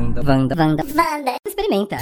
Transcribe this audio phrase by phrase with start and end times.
[0.00, 1.34] Wanda, Wanda, Wanda, Wanda.
[1.46, 1.98] Experimenta.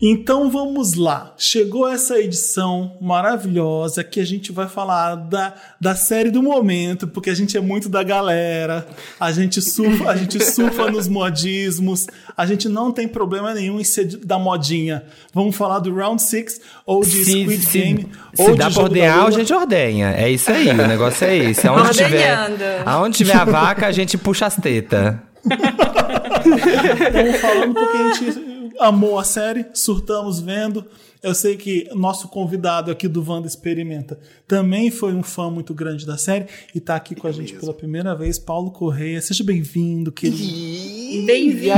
[0.00, 1.34] Então vamos lá.
[1.36, 7.28] Chegou essa edição maravilhosa que a gente vai falar da, da série do momento, porque
[7.28, 8.86] a gente é muito da galera,
[9.18, 12.06] a gente surfa, a gente surfa nos modismos,
[12.36, 15.02] a gente não tem problema nenhum em ser da modinha.
[15.34, 18.74] Vamos falar do Round 6 ou de Se- Squid se- Game Se ou dá de
[18.74, 20.12] pra ordenhar, a gente ordenha.
[20.16, 21.66] É isso aí, o negócio é esse.
[21.66, 22.38] Aonde tiver,
[22.86, 25.16] aonde tiver a vaca, a gente puxa as tetas.
[27.06, 30.84] Estamos falando porque a gente amou a série, surtamos vendo.
[31.20, 36.06] Eu sei que nosso convidado aqui do Wanda Experimenta também foi um fã muito grande
[36.06, 39.20] da série e tá aqui com a gente pela primeira vez, Paulo Correia.
[39.20, 41.26] Seja bem-vindo, querido.
[41.26, 41.72] Bem-vindo!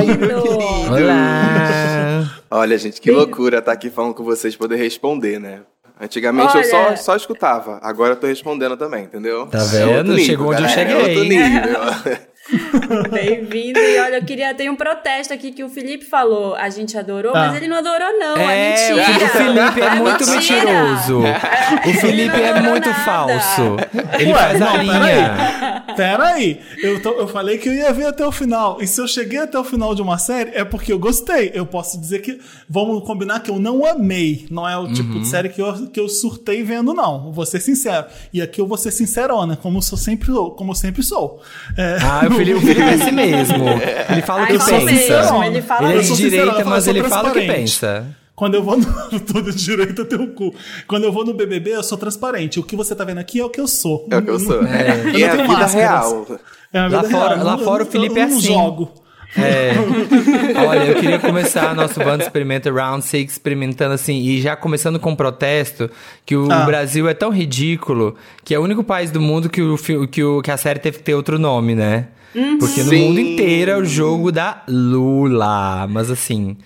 [0.90, 2.38] Olá!
[2.50, 5.60] Olha, gente, que loucura estar aqui falando com vocês poder responder, né?
[5.98, 9.46] Antigamente eu Olha- só, só escutava, agora eu tô respondendo também, entendeu?
[9.46, 10.12] Tá É vendo?
[10.12, 10.94] nível, Chegou onde eu galera, cheguei.
[10.96, 12.20] É outro nível.
[13.10, 13.78] Bem-vindo.
[13.78, 16.54] E olha, eu queria ter um protesto aqui que o Felipe falou.
[16.54, 17.46] A gente adorou, Ah.
[17.48, 18.36] mas ele não adorou, não.
[18.36, 19.24] É, É, mentira.
[19.24, 20.64] o Felipe é muito mentira.
[20.64, 21.18] mentiroso.
[21.88, 23.00] O Felipe é muito nada.
[23.04, 23.76] falso.
[24.18, 25.84] Ele Ué, faz a não, linha.
[25.96, 28.78] Pera aí, eu, tô- eu falei que eu ia ver até o final.
[28.80, 31.50] E se eu cheguei até o final de uma série, é porque eu gostei.
[31.54, 32.38] Eu posso dizer que.
[32.68, 34.46] Vamos combinar que eu não amei.
[34.50, 35.20] Não é o tipo Uhum.
[35.22, 37.32] de série que eu, que eu surtei vendo, não.
[37.32, 38.06] Vou ser sincero.
[38.32, 41.42] E aqui eu vou ser sincerona, como eu sou sempre, como eu sempre sou.
[41.76, 43.64] É, Ah, o Felipe, o Felipe é assim mesmo.
[44.10, 44.80] Ele fala o que pensa.
[44.80, 47.46] mesmo, ele fala Ele é Eu de direita, eu mas sou ele fala o que
[47.46, 48.06] pensa.
[48.34, 49.20] Quando eu vou no.
[49.20, 50.54] Todo direito tem o cu.
[50.88, 52.58] Quando eu vou no BBB, eu sou transparente.
[52.58, 54.06] O que você tá vendo aqui é o que eu sou.
[54.10, 54.54] É o que eu sou.
[54.54, 55.74] Eu E é não a tenho vida máscaras.
[55.74, 56.26] real.
[56.72, 57.46] É a Lá vida fora- real.
[57.46, 58.40] lá Eu- fora o eu- Felipe eu é assim.
[58.40, 58.90] jogo.
[59.36, 59.72] É.
[60.66, 65.10] Olha, eu queria começar nosso Bando Experimenta Round 6 experimentando assim, e já começando com
[65.10, 65.88] um protesto,
[66.26, 66.64] que o Ah.
[66.64, 69.76] Brasil é tão ridículo que é o único país do mundo que, o,
[70.08, 72.08] que, o, que a série teve que ter outro nome, né?
[72.58, 73.04] Porque no Sim.
[73.08, 75.86] mundo inteiro é o jogo da Lula.
[75.88, 76.56] Mas assim.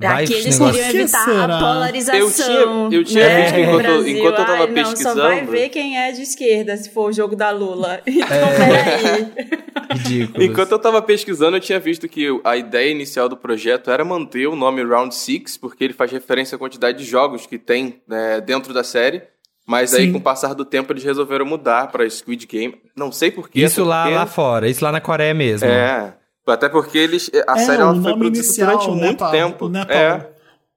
[0.00, 0.74] Vai Aqui esse eles negócio.
[0.80, 1.56] queriam Que evitar será?
[1.56, 2.18] a polarização.
[2.20, 4.16] Eu tinha- eu tinha né, visto no enquanto- Brasil.
[4.16, 5.50] enquanto eu tava Ai, Não, só vai pesquisando.
[5.50, 8.00] ver quem é de esquerda se for o jogo da Lula.
[8.06, 9.24] Então, É.
[9.24, 9.58] peraí.
[9.98, 10.44] Ridículo.
[10.44, 14.46] Enquanto eu tava pesquisando, eu tinha visto que a ideia inicial do projeto era manter
[14.46, 18.40] o nome Round 6, porque ele faz referência à quantidade de jogos que tem né,
[18.40, 19.22] dentro da série.
[19.68, 20.12] Mas aí, Sim.
[20.12, 22.74] com o passar do tempo, eles resolveram mudar pra Squid Game.
[22.96, 23.60] Não sei porquê.
[23.60, 25.68] Isso lá, porque- lá fora, isso lá na Coreia mesmo.
[25.68, 26.14] É.
[26.46, 27.30] Até porque eles.
[27.46, 29.32] A É, série ela o foi nome produzida inicial, durante né, muito Paulo?
[29.32, 29.68] tempo.
[29.68, 30.08] Né, é.
[30.16, 30.24] Paulo?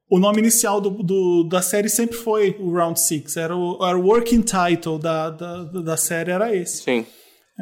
[0.09, 3.38] O nome inicial do, do- da série sempre foi o Round 6.
[3.38, 6.84] Era o, era o working title da, da, da série, era esse.
[6.84, 7.06] Sim.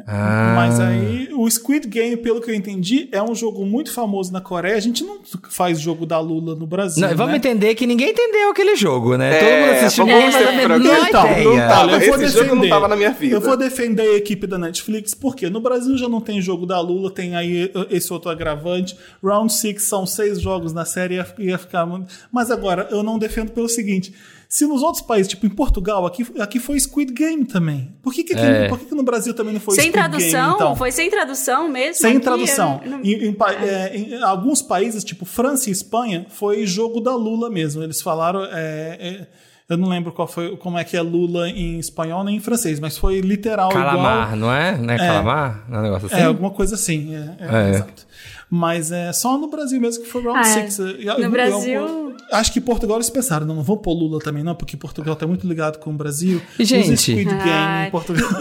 [0.08, 0.54] Ah.
[0.56, 4.42] Mas aí, o Squid Game, pelo que eu entendi, é um jogo muito famoso na
[4.42, 4.76] Coreia.
[4.76, 7.02] A gente não faz jogo da Lula no Brasil.
[7.08, 7.38] Não, vamos né?
[7.38, 9.36] entender que ninguém entendeu aquele jogo, né?
[9.36, 11.44] É, Todo mundo assistiu, menor Então, ideia.
[11.44, 11.82] não tava.
[11.82, 12.70] Olha, eu vou Esse jogo não defender.
[12.70, 13.36] tava na minha vida.
[13.36, 16.80] Eu vou defender a equipe da Netflix, porque no Brasil já não tem jogo da
[16.80, 18.96] Lula, tem aí esse outro agravante.
[19.24, 21.86] Round 6 são seis jogos na série, ia, ia ficar.
[21.86, 24.14] muito- Mas agora, eu não defendo pelo seguinte:
[24.52, 27.94] se nos outros países, tipo em Portugal, aqui, aqui foi Squid Game também.
[28.02, 28.68] Por que, que, aqui- É.
[28.68, 30.42] por que, que no Brasil também não foi Sem Squid tradução?
[30.42, 30.54] Game?
[30.56, 30.76] Então?
[30.76, 31.94] Foi sem tradução mesmo?
[32.02, 32.20] Sem aqui?
[32.22, 32.82] tradução.
[32.84, 37.16] Não- Em, em pa- é, em alguns países, tipo França e Espanha, foi jogo da
[37.16, 37.84] Lula mesmo.
[37.84, 38.44] Eles falaram.
[38.44, 39.28] é, é,
[39.70, 42.80] eu não lembro qual foi, como é que é Lula em espanhol nem em francês,
[42.80, 44.36] mas foi literal Calamar, igual.
[44.36, 44.76] não é?
[44.76, 45.66] Não é, calamar?
[45.70, 46.16] Não é um negócio assim?
[46.16, 47.14] É, alguma coisa assim.
[47.16, 47.70] É, é, É.
[47.76, 48.08] Exato.
[48.52, 50.70] Mas é só no Brasil mesmo que foi Round Ah, é.
[50.70, 50.78] 6.
[51.20, 54.76] No Brasil- acho que Portugal eles pensaram, não, não vou pôr Lula também, não, porque
[54.76, 56.42] Portugal tá muito ligado com o Brasil.
[56.60, 56.98] Usa gente?
[56.98, 57.88] Squid Game Ai.
[57.88, 58.28] em Portugal.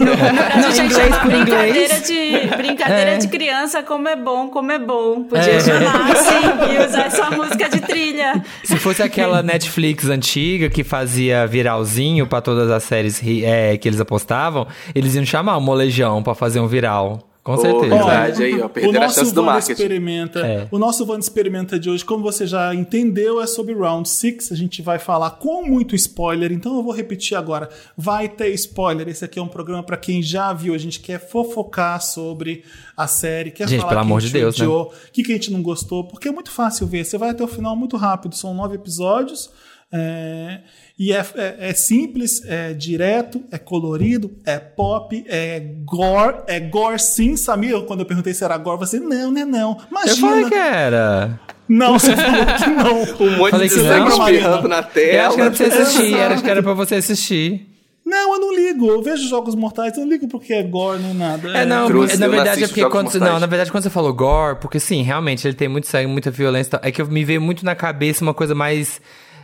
[0.61, 2.07] Não, gente, inglês por brincadeira inglês.
[2.07, 3.17] de brincadeira É.
[3.17, 5.23] de criança, como é bom, como é bom.
[5.23, 5.59] Podia É.
[5.59, 8.43] chamar assim e usar essa música de trilha.
[8.63, 13.87] Se fosse aquela Netflix antiga que fazia viralzinho pra todas as séries ri- é, que
[13.87, 17.28] eles apostavam, eles iam chamar o Molejão pra fazer um viral.
[17.43, 17.87] Com certeza.
[17.87, 18.43] verdade.
[18.43, 19.71] aí, ó, perderam a chance do Wanda marketing.
[19.71, 20.67] Experimenta, É.
[20.71, 24.51] O nosso Wanda Experimenta de hoje, como você já entendeu, é sobre Round 6.
[24.51, 27.69] A gente vai falar com muito spoiler, então eu vou repetir agora.
[27.97, 29.07] Vai ter spoiler.
[29.07, 30.73] Esse aqui é um programa para quem já viu.
[30.73, 32.63] A gente quer fofocar sobre
[32.95, 34.65] a série, quer Gente, falar pelo que amor a de gente Deus, né?
[34.65, 37.05] odiou, o que, que a gente não gostou, porque é muito fácil ver.
[37.05, 38.35] Você vai até o final muito rápido.
[38.35, 39.49] São nove episódios.
[39.91, 40.61] é,
[40.99, 46.99] e é, é- é simples, é direto, é colorido, é pop, é gore, é gore
[46.99, 47.79] sim, Samir.
[47.85, 49.45] Quando eu perguntei se era gore, você não, né?
[49.45, 49.77] Não.
[49.79, 50.27] Eu Imagina.
[50.27, 51.39] falei que era.
[51.69, 52.99] Não, você falou que não.
[53.27, 54.27] Um monte Falei de que sangue não.
[54.27, 55.27] espirrando na Eu tela.
[55.27, 57.65] acho que era pra você assistir, era, acho que era pra você assistir.
[58.05, 58.87] Não, eu não ligo.
[58.89, 61.47] Eu vejo jogos mortais, eu não ligo porque é gore nem nada.
[61.55, 63.21] É, não, Trouxe, na eu não verdade é porque quando, Mortais.
[63.23, 66.31] não, na verdade quando você falou gore, porque sim, realmente ele tem muito sangue, muita
[66.31, 68.99] violência, é que eu me veio muito na cabeça uma coisa mais,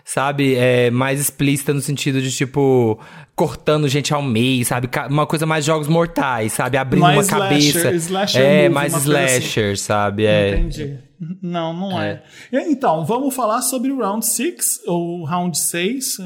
[0.05, 2.99] sabe, é, mais explícita no sentido de tipo
[3.35, 7.73] cortando gente ao meio, sabe, uma coisa mais jogos mortais, sabe, abrindo Mais uma slasher,
[7.73, 9.09] cabeça, slasher é movie, mais assim.
[9.09, 10.51] slasher, sabe, é.
[10.51, 10.99] Entendi.
[11.41, 12.21] Não, não é.
[12.51, 16.17] Então, vamos falar sobre o Round 6, ou Round 6.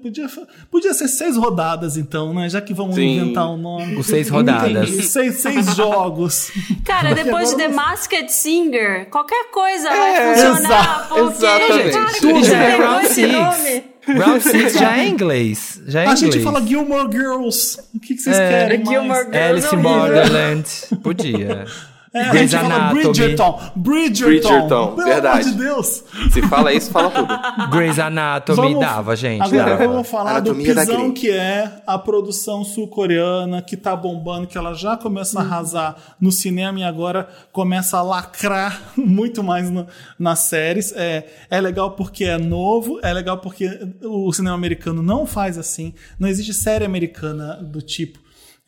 [0.00, 0.26] Podia,
[0.70, 2.48] podia ser seis rodadas, então, né?
[2.48, 3.16] Já que vamos Sim.
[3.18, 3.96] inventar um nome.
[3.96, 4.88] Os seis rodadas.
[5.06, 6.52] Seis, seis jogos.
[6.84, 10.80] Cara, depois de The Masked Singer, qualquer coisa É, vai funcionar.
[10.80, 11.90] exa- porque, exatamente.
[11.90, 13.32] cara, Tudo já é Round esse 6.
[13.32, 13.84] nome.
[14.24, 15.82] Round 6 já é inglês.
[15.86, 16.20] Já é A inglês.
[16.34, 17.78] gente fala Gilmore Girls.
[17.94, 18.88] O que, que vocês É, querem mais?
[18.88, 19.38] Gilmore Girls.
[19.38, 19.78] Alice in.
[19.82, 20.64] Borderland.
[21.02, 21.66] Podia.
[22.18, 23.02] É, a gente fala Anatomy.
[23.02, 23.60] Bridgerton.
[23.76, 24.28] Bridgerton.
[24.28, 25.40] Bridgerton, Pelo verdade.
[25.48, 26.04] amor de Deus.
[26.32, 27.70] Se fala isso, fala tudo.
[27.70, 29.42] Grey's Anatomy Vamos- dava, gente.
[29.42, 29.86] Agora dava.
[29.88, 34.74] vamos falar Anatomia do pisão que é a produção sul-coreana, que tá bombando, que ela
[34.74, 39.86] já começa a arrasar no cinema e agora começa a lacrar muito mais no-
[40.18, 40.92] nas séries.
[40.96, 43.68] É, é legal porque é novo, é legal porque
[44.02, 45.94] o cinema americano não faz assim.
[46.18, 48.18] Não existe série americana do tipo.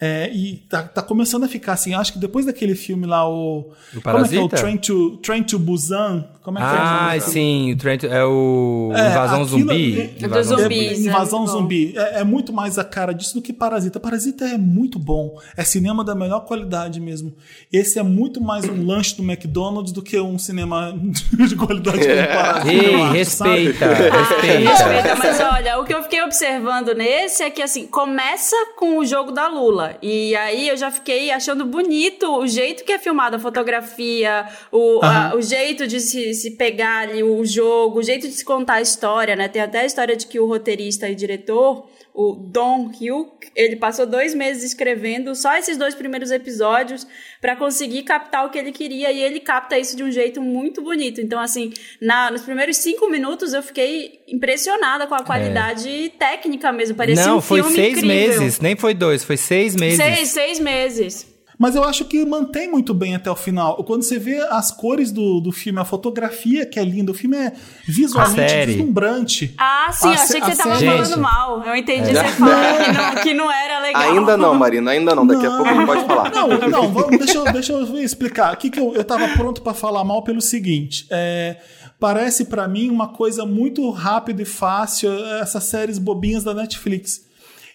[0.01, 1.93] É, e tá, tá começando a ficar assim.
[1.95, 3.71] Acho que depois daquele filme lá, o.
[3.95, 4.49] O como é que é o?
[4.49, 6.25] Train to, Train to Busan?
[6.43, 6.71] Como é que é?
[6.71, 10.01] Ah, sim, o Trent é o É, Invasão aquilo- Zumbi.
[10.01, 10.75] É Invasão do Zumbi.
[10.85, 11.93] zumbis, é Invasão zumbi.
[11.95, 14.01] É, é muito mais a cara disso do que Parasita.
[14.01, 15.39] Parasita é muito bom.
[15.55, 17.35] É cinema da melhor qualidade mesmo.
[17.71, 20.95] Esse é muito mais um lanche do McDonald's do que um cinema
[21.47, 22.73] de qualidade como Parasita.
[22.73, 24.71] Ei, acho, respeita, respeita.
[24.71, 29.05] Respeita, mas olha, o que eu fiquei observando nesse é que, assim, começa com o
[29.05, 29.90] jogo da Lula.
[30.03, 35.01] E aí eu já fiquei achando bonito o jeito que é filmada a fotografia, o,
[35.03, 35.37] a- Aham.
[35.39, 38.81] o jeito de se, se pegar ali o jogo, o jeito de se contar a
[38.83, 39.49] história, né?
[39.49, 41.87] Tem até a história de que o roteirista e diretor,
[42.23, 47.07] o Don Hyuk, ele passou dois meses escrevendo só esses dois primeiros episódios
[47.41, 50.83] pra conseguir captar o que ele queria e ele capta isso de um jeito muito
[50.83, 51.21] bonito.
[51.21, 56.95] Então, assim, na, nos primeiros cinco minutos eu fiquei impressionada com a qualidade técnica mesmo.
[56.95, 58.09] Parecia Não, um foi filme seis incrível.
[58.41, 59.97] meses, nem foi dois, foi seis meses.
[59.97, 61.30] Seis, seis meses.
[61.63, 63.77] Mas eu acho que mantém muito bem até o final.
[63.85, 67.37] Quando você vê as cores do, do filme, a fotografia que é linda, o filme
[67.37, 67.53] é
[67.87, 69.55] visualmente deslumbrante.
[69.59, 71.63] Ah, sim, A eu achei que você tava série- falando mal.
[71.63, 72.25] Eu entendi É.
[72.25, 74.03] você falando que não, que não era legal.
[74.03, 75.27] Ainda não, Marina, ainda não.
[75.27, 76.31] Daqui a pouco ele pode falar.
[76.33, 78.51] Não, não, vamos, deixa, eu, deixa eu explicar.
[78.53, 81.07] Aqui que eu, eu tava pronto pra falar mal pelo seguinte.
[81.11, 81.57] é,
[81.99, 87.29] parece pra mim uma coisa muito rápida e fácil essas séries bobinhas da Netflix.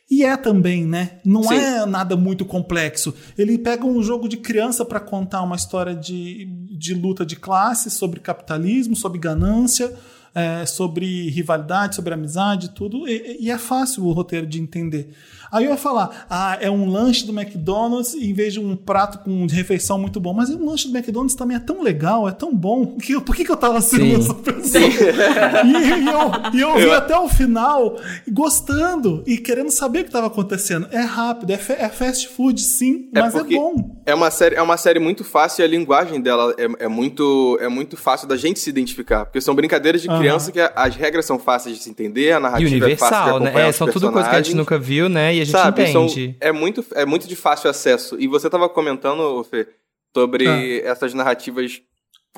[0.10, 1.20] E é também, né?
[1.26, 1.56] Não Sim.
[1.56, 3.14] é nada muito complexo.
[3.38, 6.46] Ele pega um jogo de criança pra contar uma história de,
[6.78, 9.92] de luta de classe, sobre capitalismo, sobre ganância,
[10.36, 13.08] é, sobre rivalidade, sobre amizade, tudo.
[13.08, 15.10] E, e é fácil o roteiro de entender.
[15.52, 19.20] Aí eu ia falar, ah, é um lanche do McDonald's em vez de um prato
[19.20, 20.34] com refeição muito bom.
[20.34, 22.96] Mas um lanche do McDonald's também é tão legal, é tão bom.
[23.06, 24.16] Que, por que, que eu tava sendo Sim.
[24.16, 24.84] essa pessoa?
[24.84, 27.98] E, e eu, e eu vi até o final
[28.32, 30.88] gostando e querendo saber o que estava acontecendo.
[30.92, 33.96] É rápido, é, é fast food, sim, É mas é, bom.
[34.06, 37.58] É uma série, é uma série muito fácil e a linguagem dela é, é muito,
[37.62, 39.26] é muito fácil da gente se identificar.
[39.26, 40.20] Porque são brincadeiras de Aham.
[40.20, 43.32] criança que as regras são fáceis de se entender, a E narrativa é fácil de
[43.32, 43.54] universal, né?
[43.56, 45.35] É, os são tudo coisas que a gente nunca viu, né?
[45.38, 46.36] E a gente Sabe, são- entende.
[46.40, 48.16] é, muito, é muito de fácil acesso.
[48.20, 49.68] E você tava comentando, Fê,
[50.16, 50.90] sobre Ah.
[50.90, 51.82] essas narrativas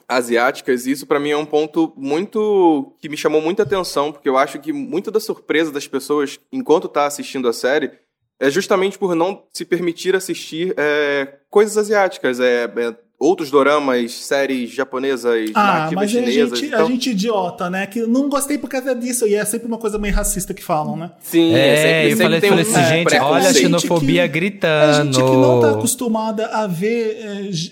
[0.07, 4.29] asiáticas, e isso pra mim é um ponto muito que me chamou muita atenção, porque
[4.29, 7.91] eu acho que muita da surpresa das pessoas enquanto tá assistindo a série
[8.39, 14.69] é justamente por não se permitir assistir é, coisas asiáticas, é, é, outros doramas, séries
[14.69, 16.59] japonesas, Ah, mas a chinesas.
[16.59, 17.87] gente, então- a gente idiota, né?
[17.87, 19.25] Que não gostei por causa disso.
[19.27, 21.11] E é sempre uma coisa meio racista que falam, né?
[21.19, 24.27] Sim, É, sempre, eu sempre falei, tem falei um assim, gente, olha a xenofobia que-
[24.33, 24.91] gritando.
[24.91, 27.17] É gente que não tá acostumada a ver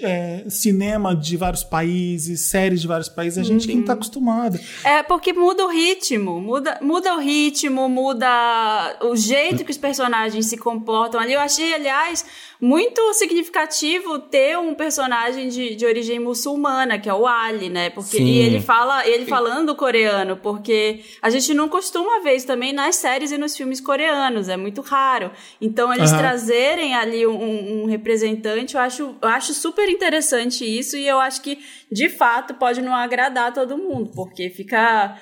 [0.01, 3.37] é, é, cinema de vários países, séries de vários países.
[3.37, 4.59] A gente que não tá acostumada.
[4.83, 10.47] É porque muda o ritmo, muda, muda o ritmo, muda o jeito que os personagens
[10.47, 11.33] se comportam ali.
[11.33, 12.25] Eu achei, aliás,
[12.65, 17.91] muito significativo ter um personagem de, de origem muçulmana, que é o Ali, né?
[17.91, 18.25] Porque, Sim.
[18.25, 22.95] e ele fala, ele falando coreano, porque a gente não costuma ver isso também nas
[22.95, 25.29] séries e nos filmes coreanos, é muito raro.
[25.61, 26.17] Então, eles Aham.
[26.17, 31.43] trazerem ali um, um representante, eu acho, eu acho super interessante isso, e eu acho
[31.43, 31.59] que,
[31.91, 35.15] de fato, pode não agradar todo mundo, porque fica.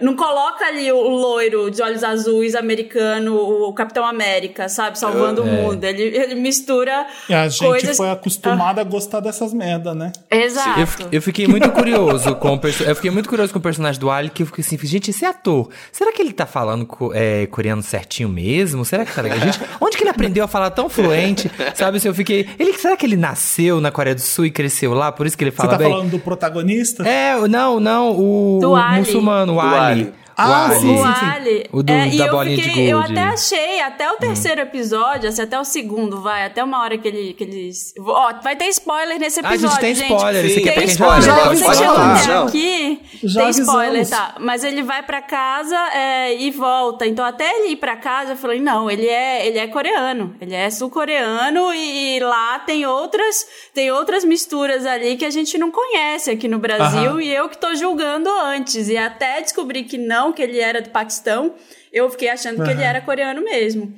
[0.00, 4.98] Não coloca ali o loiro de olhos azuis americano, o Capitão América, sabe?
[4.98, 5.82] Salvando o mundo.
[5.84, 7.96] Ele, ele mistura E a gente coisas.
[7.96, 10.12] foi acostumada a gostar dessas merda, né?
[10.30, 10.80] Exato.
[11.02, 14.00] Eu, eu fiquei muito curioso com o perso- eu fiquei muito curioso com o personagem
[14.00, 17.46] do Ali, que eu fiquei assim, gente, esse ator, será que ele tá falando é,
[17.46, 18.84] coreano certinho mesmo?
[18.84, 19.38] Será que tá legal?
[19.40, 21.50] Gente, onde que ele aprendeu a falar tão fluente?
[21.74, 24.92] Sabe, assim, eu fiquei, ele, será que ele nasceu na Coreia do Sul e cresceu
[24.94, 25.90] lá, por isso que ele Você fala tá bem?
[25.90, 27.06] falando do protagonista?
[27.08, 28.98] É, não, não, o, Do o Ali.
[29.00, 29.79] muçulmano, o Ali.
[29.80, 30.12] Ali.
[30.40, 30.80] Ah, Ali.
[30.80, 31.26] sim, O sim, sim.
[31.26, 31.66] Ali.
[31.72, 33.12] O do- é, e da eu bolinha de fiquei, Eu gude.
[33.12, 37.06] até achei, até o terceiro episódio, assim, até o segundo, vai, até uma hora que
[37.08, 37.32] ele.
[37.34, 37.94] Que eles...
[37.98, 39.76] Ó, vai ter spoiler nesse Ah, a episódio.
[39.86, 42.46] gente tem spoiler, Sim, esse aqui é pra tem quem spoiler, já falar, até não.
[42.46, 44.10] aqui, Já tem spoiler, avisamos.
[44.10, 44.34] tá?
[44.40, 47.06] Mas ele vai pra casa é, e volta.
[47.06, 50.34] Então, até ele ir pra casa, eu falei, não, ele é, ele é coreano.
[50.40, 55.56] Ele é sul-coreano e, e lá tem outras, tem outras misturas ali que a gente
[55.58, 57.10] não conhece aqui no Brasil.
[57.12, 57.22] Aham.
[57.22, 58.88] E eu que tô julgando antes.
[58.88, 61.54] E até descobri que não, que ele era do Paquistão,
[61.92, 63.92] eu fiquei achando que ele era coreano mesmo.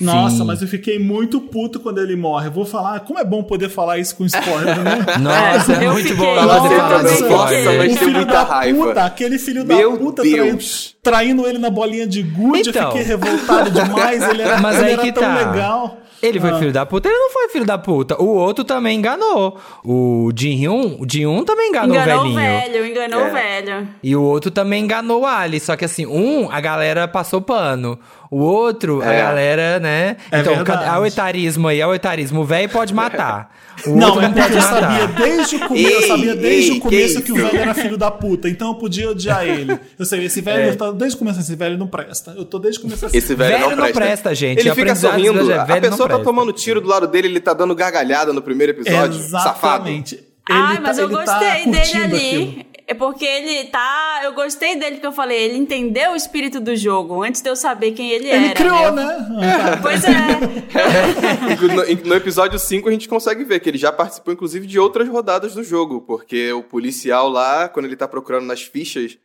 [0.00, 0.44] Nossa, Sim.
[0.44, 2.48] mas eu fiquei muito puto quando ele morre.
[2.48, 4.98] Eu vou falar, como é bom poder falar isso com spoiler, né?
[5.20, 6.62] Nossa, é, Eu muito fiquei- bom eu falar
[7.04, 7.14] fiquei.
[7.14, 7.90] spoiler.
[7.92, 8.84] O filho da raiva.
[8.88, 10.58] puta, aquele filho Meu da puta traindo,
[11.00, 12.82] traindo ele na bolinha de gude, Então.
[12.82, 14.28] eu fiquei revoltado demais.
[14.28, 15.34] Ele era, Mas ele aí era que tão tá.
[15.52, 15.98] legal.
[16.22, 16.58] Ele foi Ah.
[16.58, 17.08] filho da puta?
[17.08, 18.20] Ele não foi filho da puta.
[18.20, 19.58] O outro também enganou.
[19.84, 22.60] O Jin-Hyun, o Jin-Hyun também enganou, Enganou o o velhinho.
[22.60, 23.28] velho, enganou É.
[23.28, 23.88] o velho.
[24.02, 25.60] E o outro também enganou o Ali.
[25.60, 27.98] Só que assim, um, a galera passou pano.
[28.30, 29.22] O outro, a É.
[29.22, 30.16] galera, né?
[30.32, 30.84] É então, verdade.
[30.84, 32.40] é o etarismo aí, é o etarismo.
[32.40, 33.54] O velho pode matar.
[33.86, 34.80] O Não, outro é não pode eu matar.
[34.80, 37.58] sabia desde o começo, eu Ei, sabia desde ei, o começo que que, o velho
[37.58, 39.78] era filho da puta, então eu podia odiar ele.
[39.98, 40.68] Eu sei, esse velho, É.
[40.70, 42.32] eu tô desde o começo, esse velho não presta.
[42.36, 43.16] Eu tô desde o começo assim.
[43.18, 44.00] Esse velho, Velho não não presta.
[44.00, 44.60] presta, gente.
[44.60, 45.38] Ele fica sorrindo.
[45.40, 46.24] do velho, A pessoa tá presta.
[46.24, 49.20] tomando tiro do lado dele, ele tá dando gargalhada no primeiro episódio.
[49.20, 49.88] Safado.
[49.88, 50.20] Exatamente.
[50.48, 52.16] Ai, Ele mas tá- eu ele tá gostei dele curtindo ali.
[52.16, 52.66] aquilo.
[52.88, 54.20] É porque ele tá.
[54.22, 57.56] Eu gostei dele porque eu falei, ele entendeu o espírito do jogo antes de eu
[57.56, 58.54] saber quem ele, Ele era.
[58.54, 59.04] criou, né?
[59.30, 59.76] né?
[59.82, 60.10] Pois é.
[62.02, 65.08] No, no episódio 5 a gente consegue ver que ele já participou, inclusive, de outras
[65.08, 69.18] rodadas do jogo, porque o policial lá, quando ele tá procurando nas fichas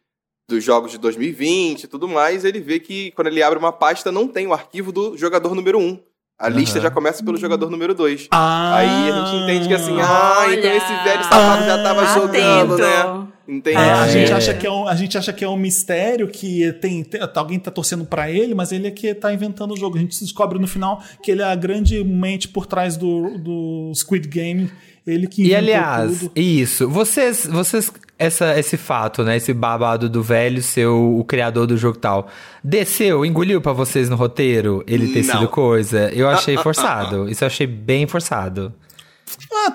[0.50, 4.12] dos jogos de 2020 e tudo mais, ele vê que quando ele abre uma pasta
[4.12, 6.00] não tem o arquivo do jogador número 1.
[6.40, 6.84] A lista Aham.
[6.86, 8.28] já começa pelo jogador número 2.
[8.32, 8.76] Ah.
[8.78, 10.56] Aí a gente entende que assim, ah, Olha.
[10.58, 12.82] então esse velho safado já tava jogando, Atento.
[12.82, 13.28] né?
[13.48, 13.76] Entende?
[13.76, 14.36] É, a, Ah, gente é.
[14.36, 17.60] acha que é um, a gente acha que é um mistério que tem, tem- alguém
[17.60, 19.98] tá torcendo pra ele, mas ele é que tá inventando o jogo.
[19.98, 23.92] A gente descobre no final que ele é a grande mente por trás do, do
[23.96, 24.70] Squid Game.
[25.06, 26.32] Ele que E inventou aliás, tudo.
[26.36, 31.66] isso, vocês, vocês essa, esse fato, né, esse babado do velho ser o, o criador
[31.66, 32.28] do jogo e tal,
[32.64, 35.40] desceu, engoliu pra vocês no roteiro ele ter Não.
[35.40, 36.12] sido coisa?
[36.14, 38.72] Eu achei ah, ah, forçado, isso eu achei bem forçado.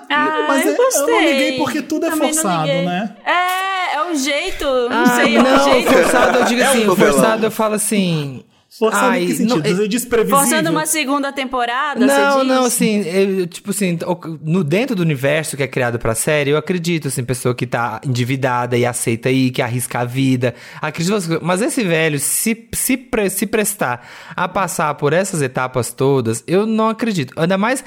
[0.09, 1.03] Ah, mas eu é- gostei.
[1.03, 3.15] eu não liguei porque tudo é Também forçado, né?
[3.25, 4.65] É, é o jeito.
[4.89, 5.91] Não sei, é o não, jeito.
[5.91, 7.13] forçado eu digo É um assim, novelão.
[7.13, 8.43] forçado eu falo assim...
[8.69, 9.63] Forçado ai, em que sentido?
[9.75, 10.39] não- é desprevisível.
[10.39, 12.47] Forçando uma segunda temporada, Não, você diz?
[12.47, 13.97] não, assim, eu, tipo assim,
[14.43, 17.99] no dentro do universo que é criado pra série, eu acredito, assim, pessoa que tá
[18.05, 23.29] endividada e aceita aí, que arrisca a vida, acredito, mas esse velho, se, se, pre-
[23.29, 27.33] se prestar a passar por essas etapas todas, eu não acredito.
[27.39, 27.83] Ainda mais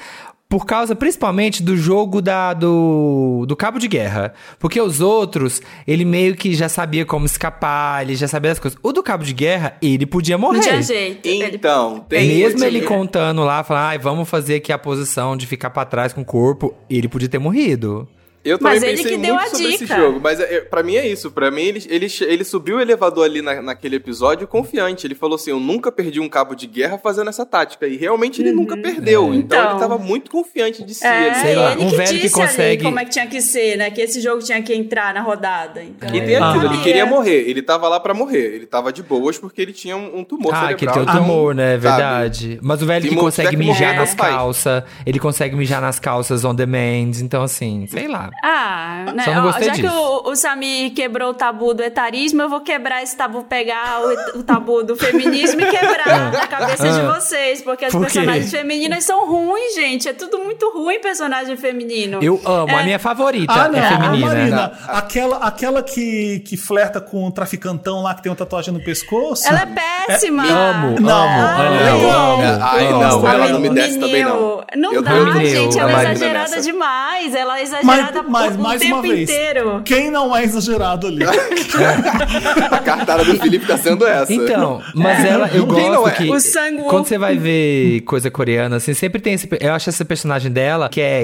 [0.51, 4.33] por causa, principalmente, do jogo da, do, do cabo de guerra.
[4.59, 8.77] Porque os outros, ele meio que já sabia como escapar, ele já sabia das coisas.
[8.83, 10.57] O do cabo de guerra, ele podia morrer.
[10.57, 11.25] Não tinha jeito.
[11.25, 12.27] Ele- Então, tem.
[12.27, 16.11] Mesmo ele contando lá, falando, ai, vamos fazer aqui a posição de ficar pra trás
[16.11, 18.05] com o corpo, ele podia ter morrido.
[18.43, 19.95] Eu também Mas ele pensei que muito deu a sobre esse dica.
[19.95, 21.29] jogo, mas é, é, pra mim é isso.
[21.29, 25.05] Pra mim, ele, ele, ele subiu o elevador ali na, naquele episódio confiante.
[25.05, 27.87] Ele falou assim: Eu nunca perdi um cabo de guerra fazendo essa tática.
[27.87, 29.33] E realmente ele nunca perdeu.
[29.33, 29.71] Então, Então.
[29.71, 31.05] ele tava muito confiante de si.
[31.05, 31.33] É.
[31.35, 33.77] Sei lá, ele um que velho que consegue- ali como é que tinha que ser,
[33.77, 33.91] né?
[33.91, 35.83] Que esse jogo tinha que entrar na rodada.
[35.83, 36.73] Então, E tem aquilo, Ah.
[36.73, 37.47] ele queria morrer.
[37.47, 38.55] Ele tava lá pra morrer.
[38.55, 41.05] Ele tava de boas porque ele tinha um, um tumor ah, que cerebral.
[41.05, 41.75] tem o tumor, né?
[41.75, 41.81] É Sabe?
[41.81, 42.59] verdade.
[42.61, 46.55] Mas o velho que consegue que mijar nas calças, ele consegue mijar nas calças on
[46.55, 48.30] demand, então assim, sei lá.
[48.43, 49.23] Ah, né?
[49.23, 49.93] Só não ó, gostei já que disso.
[49.93, 54.39] o, o Samir quebrou o tabu do etarismo, eu vou quebrar esse tabu, pegar o,
[54.39, 57.13] o tabu do feminismo e quebrar na cabeça de Ah.
[57.19, 57.61] vocês.
[57.61, 60.07] Porque as Por personagens femininas são ruins, gente.
[60.09, 62.19] É tudo muito ruim personagem feminino.
[62.21, 62.83] Eu amo, a É.
[62.83, 64.27] minha favorita Ah, não, é feminina.
[64.35, 68.83] Marina, aquela, aquela que, que flerta com o traficantão lá que tem uma tatuagem no
[68.83, 69.47] pescoço.
[69.47, 69.65] Ela é
[70.07, 70.43] péssima.
[70.43, 74.63] Amo, Não, amo, amo, Ai, não, A ela não me desce também, não.
[74.75, 75.11] Não Eu dá,
[75.43, 75.77] gente.
[75.77, 77.35] Ela a é Marina exagerada demais.
[77.35, 79.81] Ela é Mas, exagerada mas o, mais tempo uma vez, inteiro.
[79.85, 81.23] quem não é exagerado ali?
[82.71, 84.31] A cartada do Felipe tá sendo essa.
[84.33, 86.11] Então, mas ela, eu Quem não gosto é?
[86.25, 86.89] que O Sang-woo.
[86.89, 90.89] quando você vai ver coisa coreana, assim, sempre tem esse, eu acho esse personagem dela
[90.89, 91.23] que é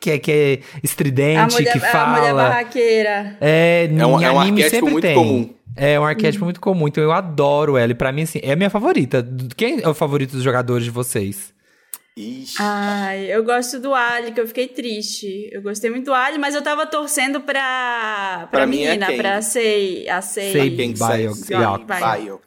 [0.00, 2.42] que é, que é estridente, mulher, que a mulher fala.
[2.48, 3.36] barraqueira.
[3.40, 5.14] É, É um- é um anime arquétipo sempre muito tem.
[5.14, 5.50] comum.
[5.76, 7.92] É um arquétipo muito comum, então eu adoro ela.
[7.92, 9.26] E pra mim, assim, é a minha favorita.
[9.56, 11.52] Quem é o favorito dos jogadores de vocês?
[12.16, 12.56] Ixi.
[12.60, 15.48] Ai, eu gosto do Ali, que eu fiquei triste.
[15.50, 19.06] Eu gostei muito do Ali, mas eu tava torcendo pra, pra, Pra mim é menina,
[19.06, 19.16] quem?
[19.16, 20.52] pra Sei, a Sei.
[20.52, 20.92] Sei Bio-?
[20.94, 21.86] Bio-.
[21.86, 22.40] Bio.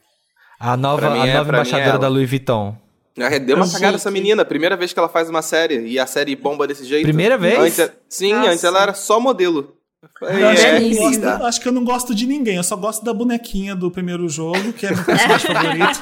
[0.60, 1.98] A nova, a é- nova é embaixadora ela.
[1.98, 2.76] da Louis Vuitton.
[3.18, 3.74] É, Deu uma Gente.
[3.74, 6.84] cagada essa menina, primeira vez que ela faz uma série e a série bomba desse
[6.84, 7.02] jeito.
[7.02, 7.58] Primeira vez?
[7.58, 8.50] Antes, sim, Nossa.
[8.50, 9.75] antes ela era só modelo.
[10.20, 13.04] Eu acho, que eu gosto, acho que eu não gosto de ninguém, eu só gosto
[13.04, 16.00] da bonequinha do primeiro jogo, que é meu personagem favorito.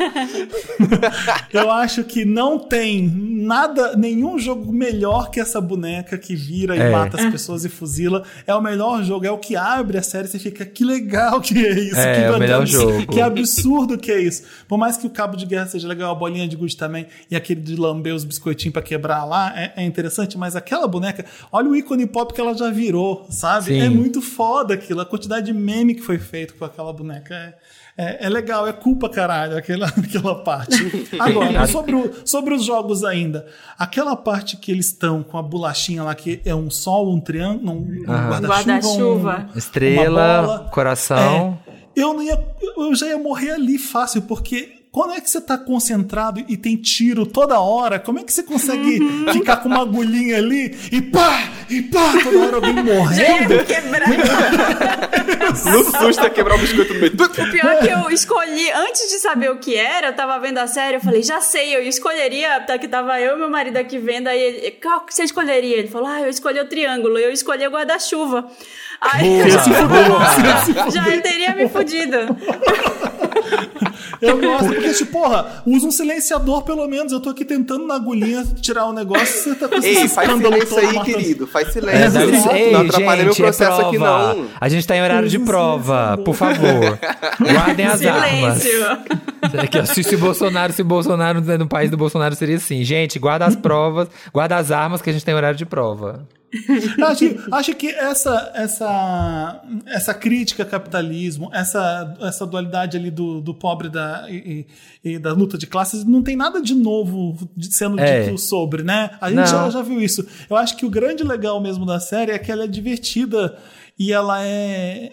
[1.52, 6.80] eu acho que não tem nada, nenhum jogo melhor que essa boneca que vira e
[6.80, 6.90] É.
[6.90, 8.22] mata as pessoas e fuzila.
[8.46, 11.58] É o melhor jogo, é o que abre a série, você fica, que legal que
[11.64, 11.98] é isso.
[11.98, 13.06] É, que é o melhor jogo.
[13.06, 14.42] Que absurdo que é isso.
[14.68, 17.36] Por mais que o cabo de guerra seja legal, a bolinha de gude também, e
[17.36, 21.68] aquele de lamber os biscoitinhos pra quebrar lá, é, é interessante, mas aquela boneca, olha
[21.68, 23.66] o ícone pop que ela já virou, sabe?
[23.66, 23.80] Sim.
[23.80, 27.34] É muito foda aquilo, a quantidade de meme que foi feito com aquela boneca.
[27.34, 27.54] É,
[27.96, 30.76] é, é legal, é culpa, caralho, aquela, aquela parte.
[31.18, 33.46] Agora, sobre, o- sobre os jogos ainda,
[33.78, 37.70] aquela parte que eles estão com a bolachinha lá, que é um sol, um triângulo,
[37.72, 38.30] um, um Aham.
[38.30, 38.48] guarda-chuva.
[38.48, 39.48] Guarda-chuva.
[39.54, 40.70] um- Estrela, uma bola.
[40.70, 41.58] coração.
[41.66, 42.38] É, eu não ia.
[42.76, 46.76] Eu já ia morrer ali fácil, porque quando é que você tá concentrado e tem
[46.76, 47.98] tiro toda hora?
[47.98, 49.00] Como é que você consegue
[49.32, 51.48] ficar com uma agulhinha ali e pá!
[51.68, 52.12] E pá!
[52.22, 53.64] Toda hora alguém morrendo?
[53.64, 54.08] Quebrar.
[55.48, 57.12] No susto é quebrar o biscoito no meio.
[57.12, 60.58] O pior é que eu escolhi, antes de saber o que era, eu tava vendo
[60.58, 63.76] a série, eu falei, já sei, eu escolheria, tá, que tava eu e meu marido
[63.76, 65.76] aqui vendo, aí ele, qual que você escolheria?
[65.76, 68.48] Ele falou, ah, eu escolhi o triângulo, eu escolhi o guarda-chuva.
[69.00, 70.90] Aí Boa, já, boa.
[70.92, 72.16] já eu teria me fudido.
[74.20, 77.12] Eu gosto, porque, tipo, porra, usa um silenciador pelo menos.
[77.12, 80.30] Eu tô aqui tentando na agulhinha tirar o negócio, você tá com esse Ei, faz
[80.30, 81.04] silêncio aí, matando.
[81.04, 81.46] querido.
[81.46, 82.10] Faz É, silêncio.
[82.12, 82.56] dá licença.
[82.58, 84.34] Ei, não atrapalha meu gente, é processo aqui, prova.
[84.34, 84.46] não.
[84.60, 86.98] A gente tá em horário de prova, por favor.
[87.40, 88.62] Guardem as armas.
[88.62, 88.98] Silêncio.
[89.62, 93.44] Aqui, ó, se, se Bolsonaro, se Bolsonaro no país do Bolsonaro seria assim, gente, guarda
[93.44, 96.26] as provas, guarda as armas que a gente tem horário de prova.
[97.06, 103.88] Acho, acho que essa, essa, essa crítica capitalismo, essa, essa dualidade ali do, do pobre
[103.88, 104.66] da, e,
[105.04, 108.22] e- da luta de classes, não tem nada de novo sendo É.
[108.24, 109.10] dito sobre, né?
[109.20, 110.26] A gente já, já viu isso.
[110.48, 113.56] Eu acho que o grande legal mesmo da série é que ela é divertida
[113.98, 115.10] e ela é.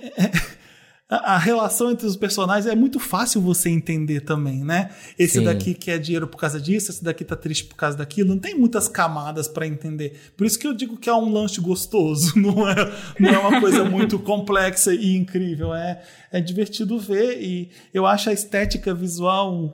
[1.11, 4.89] A a relação entre os personagens é muito fácil você entender também, né?
[5.19, 5.43] Esse Sim.
[5.45, 8.29] daqui quer dinheiro por causa disso, esse daqui tá triste por causa daquilo.
[8.29, 10.19] Não tem muitas camadas pra entender.
[10.37, 12.75] Por isso que eu digo que é um lanche gostoso, não é,
[13.19, 15.73] não é uma coisa muito complexa e incrível.
[15.73, 19.73] É, é divertido ver e eu acho a estética visual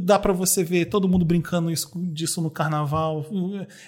[0.00, 3.26] dá pra você ver todo mundo brincando isso- disso no carnaval.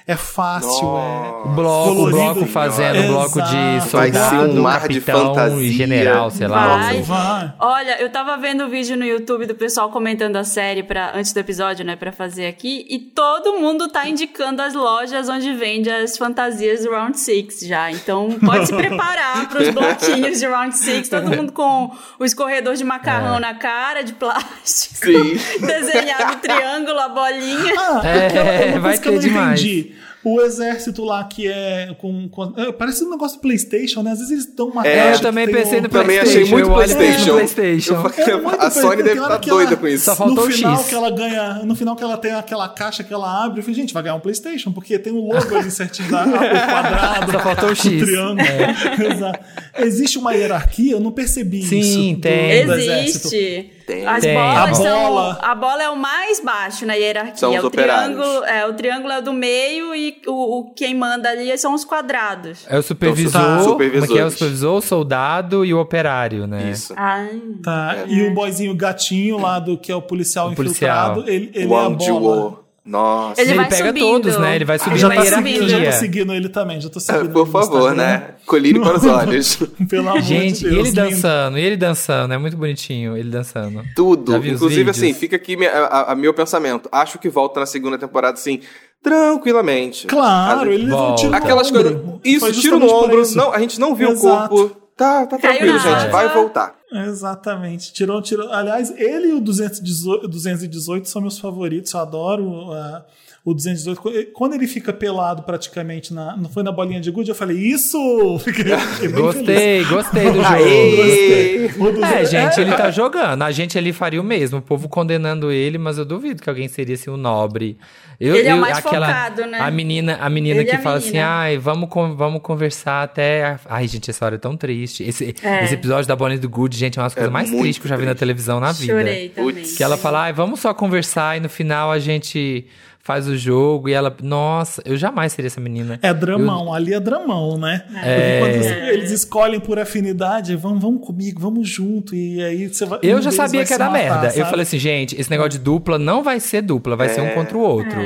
[0.07, 1.49] É fácil, Nossa.
[1.49, 2.19] O bloco, Colorido.
[2.19, 3.13] bloco fazendo Exato.
[3.13, 5.67] bloco de Vai ser soldado, um mar de capitão fantasia.
[5.67, 6.77] e general, sei lá.
[6.77, 6.82] Vai.
[6.91, 7.01] É.
[7.03, 7.53] Vai.
[7.59, 11.33] Olha, eu tava vendo o vídeo no YouTube do pessoal comentando a série pra, antes
[11.33, 15.91] do episódio, né, pra fazer aqui, e todo mundo tá indicando as lojas onde vende
[15.91, 17.91] as fantasias do Round Six já.
[17.91, 22.85] Então pode se preparar pros bloquinhos de Round Six, todo mundo com o escorredor de
[22.85, 25.35] macarrão na cara, de plástico, Sim.
[25.65, 27.73] desenhado triângulo, a bolinha.
[27.79, 29.61] Ah, É, coisa vai ter demais.
[29.61, 29.95] entendi.
[30.25, 32.29] O exército lá que é com.
[32.29, 34.13] com- é, parece um negócio do PlayStation, né?
[34.13, 36.39] Às vezes eles dão uma É, eu também pensei um- no Também PlayStation.
[36.39, 37.27] achei muito eu olhei PlayStation.
[37.27, 37.95] no PlayStation.
[37.95, 40.05] Eu falei, É muito a Sony deve hora estar ela- doida com isso.
[40.05, 40.89] Só faltou no o final X.
[40.89, 43.75] que ela ganha, no final que ela tem aquela caixa que ela abre, eu falei,
[43.75, 46.31] gente, vai ganhar um PlayStation, porque tem o logo ali certinho da, o
[46.71, 47.83] quadrado, Só faltou o o X.
[48.05, 48.39] triângulo.
[49.13, 49.41] Exato.
[49.79, 52.15] Existe uma hierarquia, eu não percebi Sim, isso.
[52.15, 52.51] do- tem.
[52.61, 53.73] Existe.
[53.95, 54.07] Tem.
[54.07, 54.35] As Tem.
[54.35, 55.01] bolas A são.
[55.11, 55.39] bola.
[55.43, 57.37] A bola é o mais baixo na hierarquia.
[57.37, 58.17] São os o operários.
[58.17, 61.75] triângulo, é, o triângulo é o do meio e o, o- quem manda ali são
[61.75, 62.65] os quadrados.
[62.69, 66.47] É o supervisor, Então, como é que é o supervisor, o soldado e o operário,
[66.47, 66.71] né?
[66.71, 66.93] Isso.
[66.97, 67.41] Ai.
[67.63, 71.13] Tá, e o boyzinho gatinho lá do que é o policial O policial.
[71.13, 72.62] infiltrado, ele, ele é a bola.
[72.85, 73.41] Nossa.
[73.41, 74.01] Ele Ele, pega subindo.
[74.05, 74.57] todos, né?
[74.57, 75.53] Ele vai subindo Já na tá hierarquia.
[75.53, 78.31] seguindo, já tô seguindo ele também, já tô seguindo Por ele no favor, né?
[78.45, 79.57] Colírio para os olhos.
[79.89, 80.73] Pelo amor Gente, de Deus.
[80.73, 80.95] e ele lindo.
[80.97, 83.85] dançando, e ele dançando, é muito bonitinho ele dançando.
[83.95, 84.37] Tudo.
[84.45, 86.89] Inclusive, assim, fica aqui minha- a, a- meu pensamento.
[86.91, 88.59] Acho que volta na segunda temporada, assim,
[89.01, 90.07] tranquilamente.
[90.07, 91.83] Claro, ele levou um tiro no Aquelas ombro.
[91.83, 92.21] coisas.
[92.25, 93.23] Isso, tiro no ombro.
[93.37, 94.55] Não, a gente não viu Exato.
[94.55, 94.82] o corpo.
[94.97, 96.09] Tá, tá tranquilo, gente.
[96.11, 96.75] Vai voltar.
[96.93, 97.93] Exatamente.
[97.93, 98.53] Tirou, tirou.
[98.53, 101.93] Aliás, ele e o 218, 218 são meus favoritos.
[101.93, 103.03] Eu adoro uh,
[103.45, 104.31] o 218.
[104.33, 107.99] Quando ele fica pelado praticamente, na, não foi na bolinha de gude, eu falei, isso!
[108.45, 109.35] Fiquei, fiquei bem feliz.
[109.43, 110.47] Gostei, gostei do jogo.
[110.47, 111.67] Aê!
[111.79, 113.43] O 200 É, gente, ele tá jogando.
[113.43, 114.59] A gente ali faria o mesmo.
[114.59, 117.77] O povo condenando ele, mas eu duvido que alguém seria assim, o nobre.
[118.21, 119.59] Eu, Ele é o eu- mais aquela, focado, né?
[119.59, 121.11] A menina, a menina Ele que é a fala menina.
[121.11, 123.57] assim, ai, vamos, vamos conversar até...
[123.69, 125.03] Ai, gente, essa hora é tão triste.
[125.03, 125.65] Esse, É.
[125.65, 127.87] esse episódio da Bonnie do Good, gente, é uma das coisas mais muito tristes que
[127.87, 128.93] eu já vi na televisão na vida.
[128.93, 129.65] Chorei também.
[129.65, 132.65] Que ela fala, ai, vamos só conversar e no final a gente
[133.03, 133.89] faz o jogo.
[133.89, 135.99] E ela, nossa, eu jamais seria essa menina.
[136.03, 137.85] É dramão, ali é dramão, né?
[138.05, 138.41] É.
[138.41, 142.99] Porque quando eles escolhem por afinidade, vamos, vamos comigo, vamos junto, e aí você vai.
[143.03, 144.27] Eu um já sabia vai que era matar, merda.
[144.29, 144.51] Eu sabe?
[144.51, 147.57] falei assim, gente, esse negócio de dupla não vai ser dupla, vai ser um contra
[147.59, 148.01] o outro.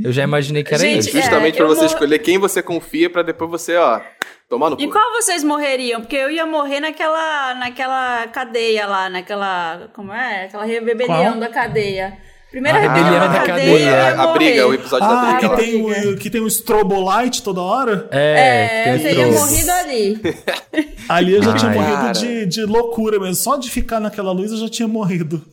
[0.00, 1.18] Eu já imaginei que era Gente, isso.
[1.18, 4.00] é, Justamente pra eu você vou- escolher quem você confia pra depois você, ó.
[4.48, 4.92] Tomar no E cu.
[4.92, 6.00] qual vocês morreriam?
[6.00, 9.88] Porque eu ia morrer naquela, naquela cadeia lá, naquela.
[9.92, 10.44] Como é?
[10.44, 11.40] Aquela rebelião Qual?
[11.40, 12.16] da cadeia.
[12.50, 14.22] Primeira A rebelião rebelião da da cadeia.
[14.22, 15.38] A, briga, o episódio da Ah, briga.
[15.40, 15.56] que lá.
[15.56, 18.08] tem, o, que tem um strobolight toda hora?
[18.10, 20.20] É, É, eu que teria morrido ali.
[21.10, 21.76] Ali eu já tinha Ai.
[21.76, 22.12] morrido Cara.
[22.12, 23.34] de, de loucura mesmo.
[23.34, 25.42] Só de ficar naquela luz eu já tinha morrido.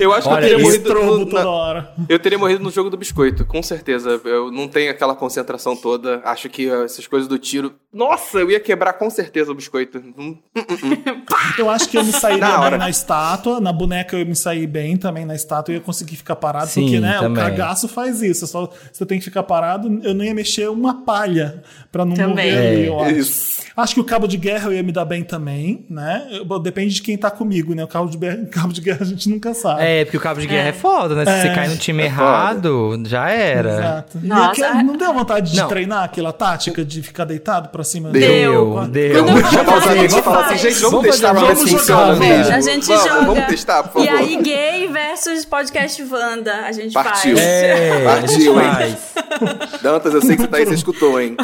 [0.00, 0.94] Eu acho que Olha, eu teria morrido.
[0.94, 1.92] No- toda na- hora.
[2.08, 4.20] eu teria morrido no jogo do biscoito, com certeza.
[4.24, 6.20] Eu não tenho aquela concentração toda.
[6.24, 7.74] Acho que essas coisas do tiro.
[7.92, 9.98] Nossa, eu ia quebrar com certeza o biscoito.
[10.16, 10.38] Hum,
[11.58, 12.78] Eu acho que eu me sairia Na hora.
[12.78, 16.36] na estátua, na boneca eu me saí bem também na estátua, eu ia conseguir ficar
[16.36, 17.32] parado, Sim, porque né, também.
[17.42, 18.46] o cagaço faz isso.
[18.46, 22.28] Só, você tem que ficar parado, eu não ia mexer uma palha pra não Também.
[22.52, 23.14] morrer ali, É, eu acho.
[23.16, 23.60] Isso.
[23.76, 26.26] Acho que o cabo de guerra eu ia me dar bem também, né?
[26.30, 27.82] Eu- depende de quem tá comigo, né?
[27.84, 29.82] O cabo de, be- cabo de guerra a gente nunca sabe.
[29.82, 31.24] É, porque o cabo de guerra é, foda, né?
[31.24, 31.42] Se É.
[31.42, 33.70] você cai no time É errado, já era.
[33.72, 34.18] Exato.
[34.22, 35.68] E Nossa, aquela- a- não deu vontade de Não.
[35.68, 38.86] treinar aquela tática de ficar deitado pra cima Deu.
[38.88, 39.24] Deu, deu.
[39.24, 42.12] Quando eu falar assim, gente, vamos, Vamos testar pra ver se funciona.
[42.56, 43.22] A gente joga.
[43.24, 44.20] Vamos testar, por E favor.
[44.20, 46.66] aí, gay versus podcast Wanda.
[46.66, 47.36] A gente Partiu.
[47.36, 47.46] faz.
[47.48, 48.70] É, Partiu, hein?
[48.72, 49.80] faz.
[49.82, 51.36] Dantas, eu sei que você tá aí, você escutou, hein?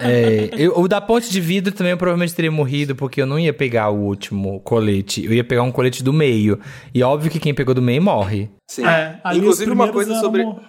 [0.00, 3.38] É, eu- o da ponte de vidro também eu provavelmente teria morrido, porque eu não
[3.38, 5.24] ia pegar o último colete.
[5.24, 6.58] Eu ia pegar um colete do meio.
[6.94, 8.50] E óbvio que quem pegou do meio morre.
[8.70, 8.86] Sim.
[8.86, 10.42] É, Inclusive, uma coisa sobre.
[10.44, 10.60] mo-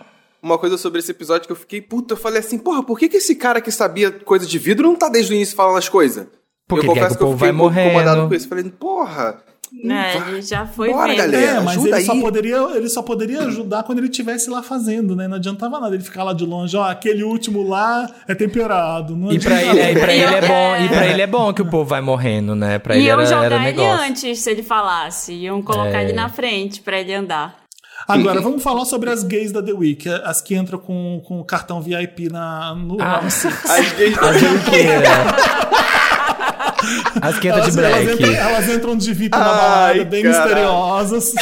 [0.41, 3.09] Uma coisa sobre esse episódio que eu fiquei, puta, eu falei assim, porra, por que,
[3.09, 5.89] que esse cara que sabia coisa de vidro não tá desde o início falando as
[5.89, 6.27] coisas?
[6.67, 8.29] Porque eu confesso que o que eu povo fiquei vai pouco incomodado morrendo.
[8.29, 8.47] com isso.
[8.47, 9.38] Falei, porra.
[9.83, 11.17] Né, ele já foi Bora, vendo.
[11.17, 11.45] galera.
[11.45, 15.27] É, mas ele só, poderia, ele só poderia ajudar quando ele estivesse lá fazendo, né?
[15.27, 19.15] Não adiantava nada ele ficar lá de longe, ó, aquele último lá é temperado.
[19.15, 20.85] Não E pra, ele, é, e pra ele é bom, é.
[20.85, 22.79] e pra ele é bom que o povo vai morrendo, né?
[22.79, 24.05] Pra E ele eu era, jogar era ele negócio.
[24.07, 25.33] antes se ele falasse.
[25.33, 26.03] Iam colocar É.
[26.05, 27.55] ele na frente pra ele andar.
[28.07, 31.43] Agora, vamos falar sobre as gays da The Week, as que entram com, com o
[31.45, 33.19] cartão VIP na, no Ah.
[33.25, 33.43] As
[33.93, 35.09] gays As banqueiras.
[37.21, 38.23] As quentas de Elas, elas, black.
[38.23, 40.45] entram, elas entram de VIP na Ai, balada, bem caralho.
[40.45, 41.33] misteriosas.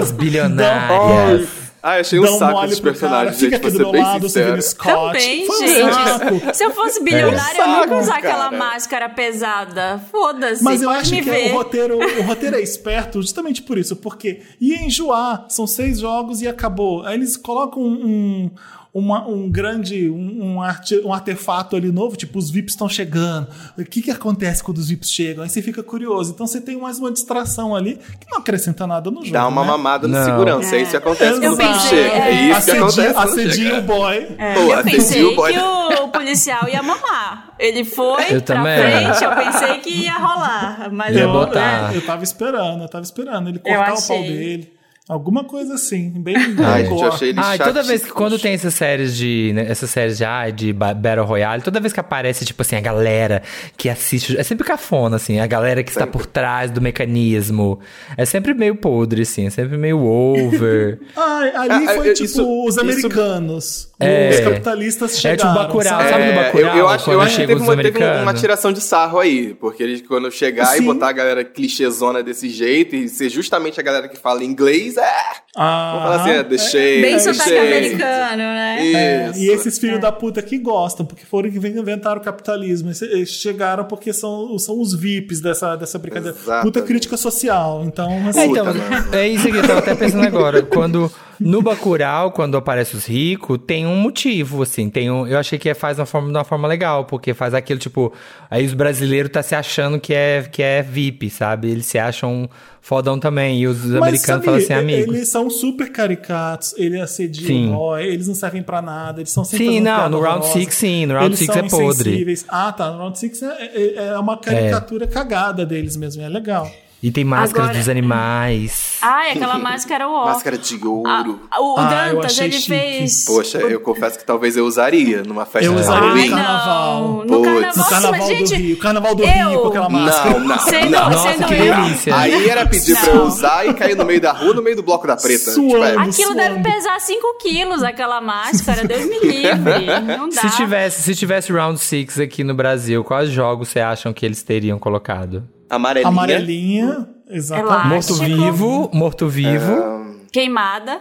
[0.00, 1.48] As bilionárias.
[1.82, 4.28] Ah, eu achei um Dão saco esses cara, personagens, gente, do ser meu bem lado,
[4.28, 4.60] sincero.
[4.60, 5.12] Scott.
[5.18, 6.54] Também, Foi gente.
[6.54, 8.56] Se eu fosse bilionária, eu nunca usar aquela cara.
[8.58, 9.98] máscara pesada.
[10.10, 11.50] Foda-se, Mas eu acho que ver.
[11.50, 16.42] o roteiro, o roteiro é esperto justamente por isso, porque ia enjoar, são seis jogos
[16.42, 17.02] e acabou.
[17.06, 18.50] Aí eles colocam um,
[18.92, 23.46] uma- um grande, um, um, arte- um artefato ali novo, tipo, os VIPs estão chegando.
[23.78, 25.44] O que, que acontece quando os VIPs chegam?
[25.44, 26.32] Aí você fica curioso.
[26.32, 29.32] Então você tem mais uma distração ali que não acrescenta nada no jogo.
[29.32, 29.66] Dá uma né?
[29.68, 30.24] mamada no Não.
[30.24, 30.74] segurança.
[30.74, 31.56] É isso que acontece Exato.
[31.56, 32.14] quando pensei, chega.
[32.16, 32.50] É é.
[32.50, 33.78] isso que acontece Acedi- quando Acedinho chega.
[33.78, 34.26] o boy.
[34.38, 35.52] É, Pô, eu pensei o boy.
[35.52, 37.52] que o, o policial ia mamar.
[37.58, 38.78] Ele foi Eu pra também.
[38.78, 40.88] frente, eu pensei que ia rolar.
[40.92, 41.92] Mas Ia eu, botar.
[41.92, 44.72] é, Eu tava esperando, eu tava esperando ele Eu cortar o pau dele.
[45.12, 46.36] Alguma coisa assim, bem.
[46.64, 49.52] Ai, gente, eu achei ele Ah, e toda vez que quando tem essas séries de.
[49.54, 52.76] né, essas séries de, ah, de ba- Battle Royale, toda vez que aparece, tipo assim,
[52.76, 53.42] a galera
[53.76, 54.38] que assiste.
[54.38, 56.12] É sempre cafona, assim, a galera que está Sempre.
[56.18, 57.80] por trás do mecanismo.
[58.16, 61.00] É sempre meio podre, assim, é sempre meio over.
[61.16, 63.90] Ah, ali Ah, foi ah, tipo isso- os isso- americanos.
[63.98, 64.30] É.
[64.30, 65.50] Os capitalistas É chegaram.
[65.52, 66.22] tipo Bacurau, sabe?
[66.22, 69.18] É, Bacurau, eu, eu acho, eu acho que teve uma, teve uma tiração de sarro
[69.18, 69.54] aí.
[69.60, 70.82] Porque eles, quando chegar Sim.
[70.82, 74.96] e botar a galera clichêzona desse jeito e ser justamente a galera que fala inglês,
[75.00, 75.40] é.
[75.56, 77.02] Ah, Vamos falar assim, é, deixei.
[77.02, 77.34] bem deixei.
[77.34, 78.76] sotaque americano, né?
[78.80, 79.38] É, Isso.
[79.40, 82.90] e esses filhos da puta que gostam, porque foram que inventaram o capitalismo.
[83.02, 86.36] Eles chegaram porque são, são os VIPs dessa, dessa brincadeira.
[86.36, 86.62] Exatamente.
[86.62, 87.82] Puta crítica social.
[87.84, 88.66] Então, assim, É, então,
[89.12, 90.62] é isso que eu tava até pensando agora.
[90.62, 91.10] Quando
[91.40, 94.90] no Bacurau, quando aparece os ricos, tem um motivo, assim.
[94.90, 97.80] Tem um, eu achei que faz uma forma, de uma forma legal, porque faz aquilo,
[97.80, 98.12] tipo...
[98.50, 101.70] Aí os brasileiros tá se achando que é, que é VIP, sabe?
[101.70, 102.48] Eles se acham
[102.80, 103.60] fodão também.
[103.60, 105.14] E os mas americanos sabe, falam assim, amigo.
[105.14, 107.68] Eles são super caricatos, ele assediam Sim.
[107.70, 110.46] o boy, eles não servem pra nada, eles são sempre Sim, não, no Round.
[110.46, 112.38] Six, sim, no Round Six é podre.
[112.48, 116.70] Ah, tá, no Round 6 é, é- é uma caricatura cagada deles mesmo, é legal.
[117.02, 118.98] E tem máscaras Agora- dos animais.
[119.00, 120.26] Ai, aquela máscara ó.
[120.28, 121.40] Máscara de ouro.
[121.50, 122.68] Ah, o Ah, eu Dantas, achei ele chique.
[122.68, 123.24] fez.
[123.24, 126.28] Poxa, eu confesso que talvez eu usaria numa festa Eu de usaria Halloween.
[126.28, 127.02] no carnaval.
[127.02, 130.38] Não, no carnaval, No carnaval do gente, Rio, carnaval do eu- Rio com aquela máscara.
[130.38, 130.58] Não, não.
[130.58, 131.10] Sendo, não.
[131.10, 131.74] Nossa, sendo que eu.
[131.74, 132.16] delícia.
[132.16, 133.26] Aí era pedir pra eu Não.
[133.28, 135.52] usar e cair no meio da rua, no meio do bloco da preta.
[135.52, 135.68] Suando.
[135.70, 136.34] Tipo, é, Aquilo suando.
[136.36, 138.84] deve pesar 5 quilos, aquela máscara.
[138.86, 139.86] Deus me livre.
[140.18, 140.42] Não dá.
[140.42, 144.42] Se tivesse, se tivesse Round Six aqui no Brasil, quais jogos você acham que eles
[144.42, 145.42] teriam colocado?
[145.70, 146.08] Amarelinha.
[146.08, 147.88] Amarelinha, exatamente.
[147.88, 150.16] Morto-vivo, morto-vivo.
[150.32, 151.00] Queimada.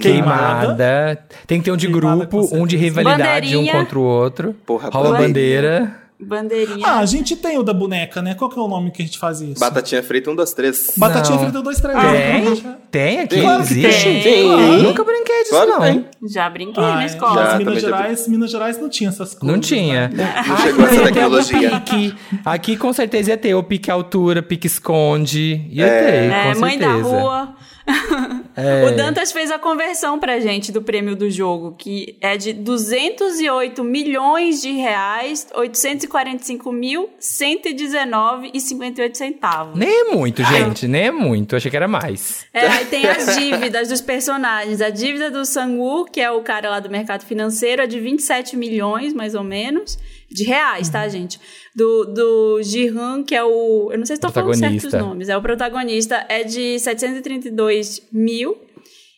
[0.00, 1.18] Queimada.
[1.46, 3.72] Tem que ter um de Queimada, grupo, um de rivalidade, um Bandeirinha.
[3.72, 4.54] contra o outro.
[4.64, 5.26] Porra, bandeirinha.
[5.26, 6.00] bandeira.
[6.22, 6.86] Bandeirinha.
[6.86, 8.34] Ah, a gente tem o da boneca, né?
[8.34, 9.58] Qual que é o nome que a gente faz isso?
[9.60, 10.92] Batatinha frita, um, dois, três.
[10.96, 11.44] Batatinha Não.
[11.44, 11.98] frita 2, 3.
[12.00, 12.76] Tem?
[12.90, 13.40] Tem aqui?
[13.40, 14.04] Claro que Existe?
[14.22, 14.82] tem.
[14.82, 15.80] Nunca brinquei disso, Claro não.
[15.80, 16.04] tem.
[16.28, 17.06] Já brinquei Ah, na é.
[17.06, 17.34] escola.
[17.34, 19.54] Já, Minas também já Gerais, Minas Gerais não tinha essas coisas.
[19.56, 20.08] Não tinha.
[20.08, 20.44] né?
[20.46, 21.80] Não Aqui chegou essa algum tecnologia.
[21.80, 22.14] pique.
[22.44, 25.66] Aqui com certeza ia ter o pique altura, pique esconde.
[25.70, 26.00] Ia É.
[26.10, 27.08] ter, É, com mãe da certeza.
[27.08, 27.54] rua.
[28.56, 28.86] É.
[28.86, 33.82] O Dantas fez a conversão pra gente do prêmio do jogo, que é de 208
[33.84, 39.78] milhões de reais, 845 mil, 119 e 58 centavos.
[39.78, 41.56] Nem é muito, gente, nem é muito.
[41.56, 42.46] Achei que era mais.
[42.52, 44.80] É, aí tem as dívidas dos personagens.
[44.80, 48.56] A dívida do Sang-woo, que é o cara lá do mercado financeiro, é de 27
[48.56, 49.98] milhões, mais ou menos,
[50.30, 51.40] de reais, tá, gente?
[51.74, 53.90] Do, do Ji-han, que é o...
[53.90, 55.28] Eu não sei se estou falando certos nomes.
[55.28, 58.56] É o protagonista, é de 732 mil.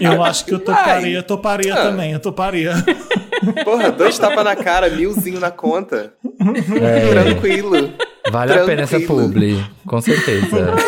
[0.00, 1.82] Eu acho que eu toparia, Ai, toparia Ah.
[1.82, 2.72] também, eu toparia.
[3.64, 6.14] Porra, dois tapas na cara, milzinho na conta.
[6.24, 7.10] É.
[7.10, 7.92] Tranquilo.
[8.30, 10.72] Vale a pena essa publi, com certeza.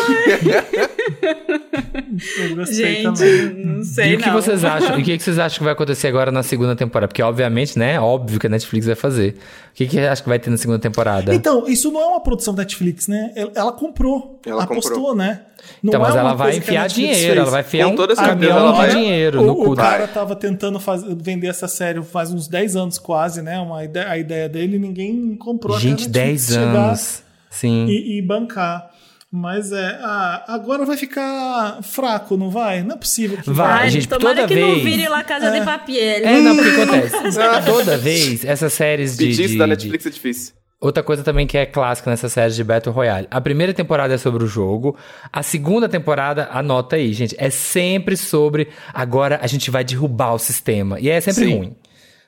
[1.73, 3.65] Eu gostei Gente, também.
[3.65, 4.33] não sei e o que não.
[4.33, 4.99] vocês acham?
[4.99, 7.07] E o que vocês acham que vai acontecer agora na segunda temporada?
[7.07, 7.99] Porque, obviamente, né?
[7.99, 9.31] Óbvio que a Netflix vai fazer.
[9.71, 11.33] O que, que acha que vai ter na segunda temporada?
[11.33, 13.31] Então, isso não é uma produção da Netflix, né?
[13.35, 14.39] Ela- Ela comprou.
[14.45, 15.15] Ela apostou, comprou.
[15.15, 15.41] né?
[15.81, 17.37] Não Então, é mas uma ela vai enfiar dinheiro, fez.
[17.37, 18.89] ela vai enfiar Com um toda caminhão ela de vai.
[18.91, 22.47] dinheiro o, no o cu da- cara tava tentando faz- vender essa série faz uns
[22.47, 23.57] 10 anos quase, né?
[23.59, 25.79] Uma ideia, a ideia dele ninguém comprou.
[25.79, 27.23] Gente, Netflix 10 chegar anos.
[27.49, 27.85] Sim.
[27.87, 28.89] E, e bancar.
[29.35, 32.83] Mas é, ah, agora vai ficar fraco, não vai?
[32.83, 33.83] Não é possível que Vai.
[33.85, 36.23] Ai, gente, tomara toda que não vez- vire La Casa de Papiel.
[36.23, 37.39] É, não, porque acontece.
[37.65, 39.25] Toda vez, essas séries de.
[39.25, 40.53] Pedir isso de- da de- Netflix é difícil.
[40.79, 43.25] Outra coisa também que é clássica nessa série de Battle Royale.
[43.31, 44.95] A primeira temporada é sobre o jogo.
[45.31, 50.37] A segunda temporada, anota aí, gente, é sempre sobre agora a gente vai derrubar o
[50.37, 50.99] sistema.
[50.99, 51.57] E é sempre Sim.
[51.57, 51.75] ruim.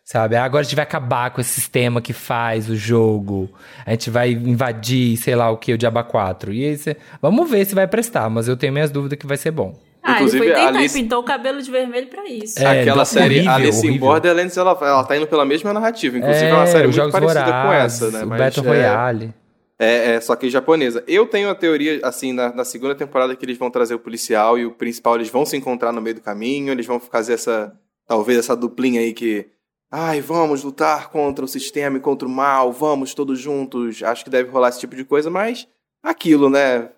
[0.07, 0.35] Sabe?
[0.35, 3.49] Agora a gente vai acabar com esse sistema que faz o jogo.
[3.83, 6.53] A gente vai invadir, sei lá o que, o Diaba 4.
[6.53, 6.95] E aí cê...
[7.19, 9.73] Vamos ver se vai prestar, mas eu tenho minhas dúvidas que vai ser bom.
[10.03, 12.59] Ah, Inclusive, ele foi tentar Alice- e pintou o cabelo de vermelho pra isso.
[12.59, 14.07] É, Aquela do- série horrível, Alice in horrível.
[14.07, 16.15] Borderlands, ela, ela tá indo pela mesma narrativa.
[16.19, 18.23] Inclusive, é, uma É, série os muito parecida com Vorazes, essa, né?
[18.23, 19.33] o Mas Battle é- Royale.
[19.79, 21.03] É, é, só que japonesa.
[21.07, 24.59] Eu tenho a teoria, assim, na, na segunda temporada que eles vão trazer o policial
[24.59, 27.73] e o principal, eles vão se encontrar no meio do caminho, eles vão fazer essa,
[28.07, 29.47] talvez essa duplinha aí que,
[29.95, 34.03] ai, vamos lutar contra o sistema e contra o mal, vamos todos juntos.
[34.03, 35.67] Acho que deve rolar esse tipo de coisa, mas
[36.03, 36.89] aquilo, né?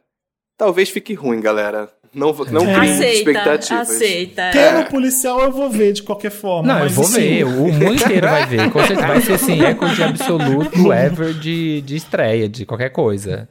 [0.57, 1.89] Talvez fique ruim, galera.
[2.13, 2.73] Não, não É.
[2.79, 3.89] criem Aceita, expectativas.
[3.91, 4.49] aceita.
[4.51, 6.73] Tendo policial eu vou ver de qualquer forma.
[6.73, 7.43] Não, eu vou assim, ver.
[7.43, 8.71] O mundo inteiro vai ver.
[8.71, 13.47] Com certeza vai ser assim, recorde absoluto ever de, de estreia, de qualquer coisa.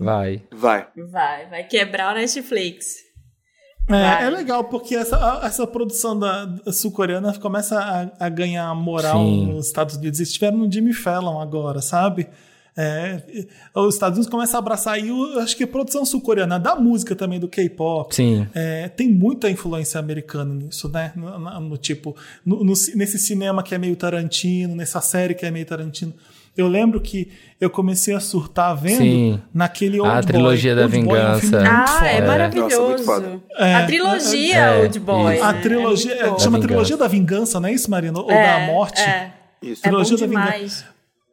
[0.00, 0.42] Vai.
[0.52, 0.86] Vai.
[0.96, 3.07] Vai, vai quebrar o Netflix.
[3.88, 7.78] É, é legal, porque essa, essa produção da, da sul-coreana começa
[8.18, 9.46] a, a ganhar moral Sim.
[9.46, 10.18] nos Estados Unidos.
[10.18, 12.28] Eles estiveram no Jimmy Fallon agora, sabe?
[12.80, 13.20] É,
[13.74, 17.40] os Estados Unidos começam a abraçar eu acho que a produção sul-coreana, da música também,
[17.40, 18.14] do K-pop,
[18.54, 21.12] é, tem muita influência americana nisso, né?
[21.16, 22.14] No, no- tipo,
[22.46, 26.12] no- no nesse cinema que é meio Tarantino, nessa série que é meio Tarantino.
[26.58, 27.28] Eu lembro que
[27.60, 29.40] eu comecei a surtar vendo Sim.
[29.54, 30.22] naquele A Old Boy.
[30.26, 31.60] trilogia da Old Boy é um filme vingança.
[31.60, 32.06] muito Ah, foda.
[32.10, 32.76] é maravilhoso.
[32.76, 33.40] Nossa, muito foda.
[33.56, 35.34] É, a trilogia é, Old Boy.
[35.36, 35.44] isso.
[35.44, 36.96] A trilogia, É chama Da trilogia vingança.
[36.96, 38.18] da vingança, não é isso, Marina?
[38.20, 39.00] Ou É, da morte?
[39.00, 39.30] É,
[39.62, 39.80] Isso.
[39.86, 40.52] é bom Trilogia da vingança.
[40.52, 40.84] demais.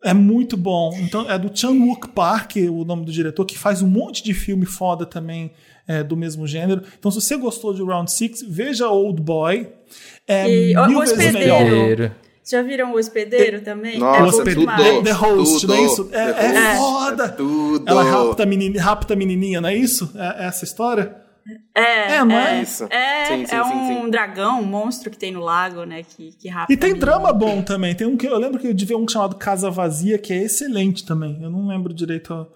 [0.04, 0.96] É muito bom.
[1.00, 4.36] Então, é do Chan Wook Park, o nome do diretor, que faz um monte de
[4.36, 5.52] filme foda também
[5.88, 6.84] é, do mesmo gênero.
[7.00, 9.68] Então, se você gostou de Round Six, veja Old Boy.
[10.28, 12.12] É E o mil vezes melhor.
[12.48, 13.98] Já viram o Hospedeiro também?
[13.98, 14.84] Nossa, é Hospedeiro, demais.
[14.84, 15.74] The, The Host, Tudo.
[15.74, 16.10] não é isso?
[16.12, 16.78] É, é Host.
[16.78, 17.30] foda.
[17.30, 17.84] Tudo.
[17.90, 20.12] Ela rapta a, menininha, rapta a menininha, não é isso?
[20.16, 21.16] É, é essa história?
[21.76, 22.62] É, É, não é?
[22.62, 22.86] Isso.
[22.90, 24.10] É, Sim, sim, é sim, um sim.
[24.10, 26.04] dragão, um monstro que tem no lago, né?
[26.04, 27.94] Que, que rapta E tem a drama bom também.
[27.96, 30.44] Tem um que eu lembro que eu de ver um chamado Casa Vazia, que é
[30.44, 31.40] excelente também.
[31.42, 32.48] Eu não lembro direito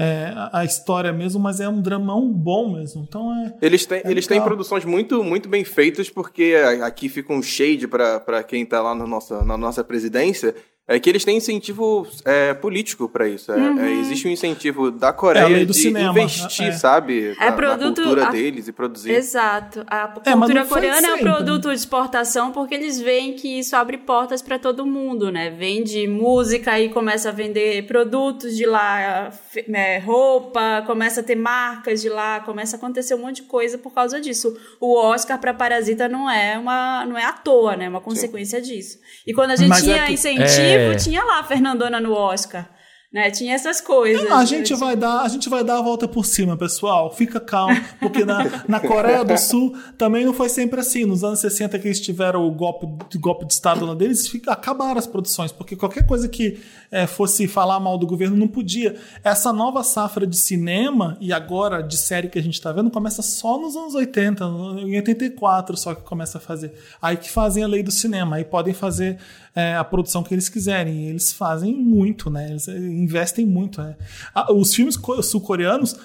[0.00, 3.04] é, a, história mesmo, mas é um dramão bom mesmo.
[3.06, 3.54] Então é.
[3.60, 8.42] Eles têm, eles têm produções muito, muito bem feitas, porque aqui fica um shade para
[8.42, 10.54] quem tá lá na nossa, na nossa presidência,
[10.96, 13.52] é que eles têm incentivo é, político para isso.
[13.52, 13.78] É, Uhum.
[13.80, 16.72] é, existe um incentivo da É Coreia do de cinema, investir, é.
[16.72, 17.34] sabe?
[17.38, 19.12] na, na produto- cultura a- deles e produzir.
[19.12, 19.84] Exato.
[19.86, 21.22] A É, cultura coreana é um né?
[21.22, 25.50] produto de exportação porque eles veem que isso abre portas para todo mundo, né?
[25.50, 31.36] Vende música e começa a vender produtos de lá, fe- é, roupa, começa a ter
[31.36, 34.56] marcas de lá, começa a acontecer um monte de coisa por causa disso.
[34.80, 37.84] O Oscar para Parasita não é uma não é à toa, né?
[37.84, 38.98] É uma consequência disso.
[39.26, 40.94] E quando a gente Mas é tinha que- incentivo É.
[40.96, 42.66] tinha lá a Fernandona no Oscar.
[43.12, 43.28] Né?
[43.30, 44.30] Tinha essas coisas.
[44.30, 47.12] A gente vai dar, a gente vai dar a volta por cima, pessoal.
[47.12, 51.04] Fica calmo, porque na, na Coreia do Sul também não foi sempre assim.
[51.04, 52.86] Nos anos 60 que eles tiveram o golpe,
[53.18, 56.60] golpe de estado lá deles, fica- acabaram as produções, porque qualquer coisa que
[56.92, 58.94] eh, fosse falar mal do governo não podia.
[59.24, 63.22] Essa nova safra de cinema e agora de série que a gente tá vendo começa
[63.22, 66.72] só nos anos 80, em 84 só que começa a fazer.
[67.02, 69.18] Aí que fazem a lei do cinema, aí podem fazer
[69.54, 71.06] é, a produção que eles quiserem.
[71.06, 72.48] E eles fazem muito, né?
[72.50, 73.80] Eles é, investem muito.
[73.82, 73.96] né?
[74.34, 75.96] Ah, Os filmes co- sul-coreanos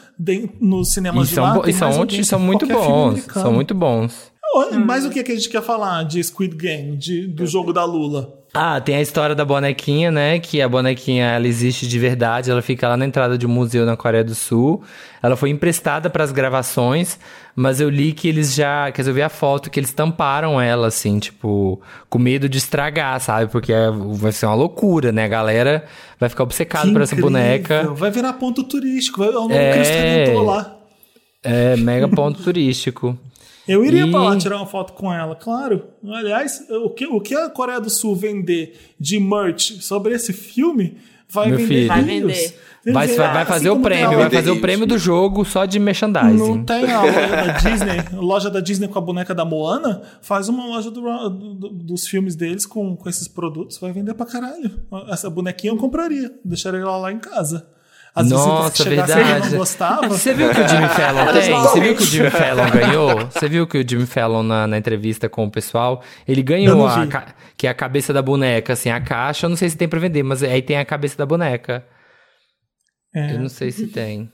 [0.59, 3.23] nos E cinemas de são, lá e são, mais são muito bons.
[3.31, 4.31] São muito bons.
[4.85, 7.73] Mas o que, é que a gente quer falar de Squid Game, de- do jogo
[7.73, 8.33] da Lula?
[8.57, 10.39] Ah, tem a história da bonequinha, né?
[10.39, 12.49] Que a bonequinha ela existe de verdade.
[12.49, 14.81] Ela fica lá na entrada de um museu na Coreia do Sul.
[15.21, 17.19] Ela foi emprestada para as gravações,
[17.53, 20.61] mas eu li que eles já, quer dizer, eu vi a foto que eles tamparam
[20.61, 23.51] ela, assim, tipo, com medo de estragar, sabe?
[23.51, 25.25] Porque é- vai ser uma loucura, né?
[25.25, 25.83] A galera
[26.17, 27.91] vai ficar obcecada Que por essa boneca.
[27.93, 29.19] Vai virar ponto turístico.
[29.19, 29.73] Vai, é o novo É.
[29.73, 30.75] Cristo Redentor lá.
[31.43, 33.17] É mega ponto turístico.
[33.67, 35.85] Eu iria E- pra lá tirar uma foto com ela, claro.
[36.07, 40.97] Aliás, o que, o que a Coreia do Sul vender de merch sobre esse filme
[41.27, 41.87] vai Meu vender filho.
[41.87, 42.55] Vai vender.
[42.93, 45.43] Vai, vai, vai Assim fazer o como tem prêmio, vai fazer o prêmio do jogo
[45.43, 46.37] só de merchandising.
[46.37, 50.03] Não tem a loja da Disney, a loja da Disney com a boneca da Moana,
[50.21, 54.27] faz uma loja do- do- dos filmes deles com, com esses produtos, vai vender pra
[54.27, 54.69] caralho.
[55.09, 57.67] Essa bonequinha eu compraria, deixaria ela lá em casa.
[58.15, 59.49] As Nossa, verdade.
[59.49, 60.07] não gostava.
[60.07, 61.51] Você viu que o Jimmy Fallon tem?
[61.51, 63.27] Você viu que o Jimmy Fallon ganhou?
[63.29, 67.05] Você viu que o Jimmy Fallon na, na entrevista com o pessoal, ele ganhou a,
[67.57, 69.99] que é a cabeça da boneca, assim, a caixa, eu não sei se tem pra
[69.99, 71.85] vender, mas aí tem a cabeça da boneca.
[73.13, 73.33] É.
[73.33, 74.31] Eu não sei se tem.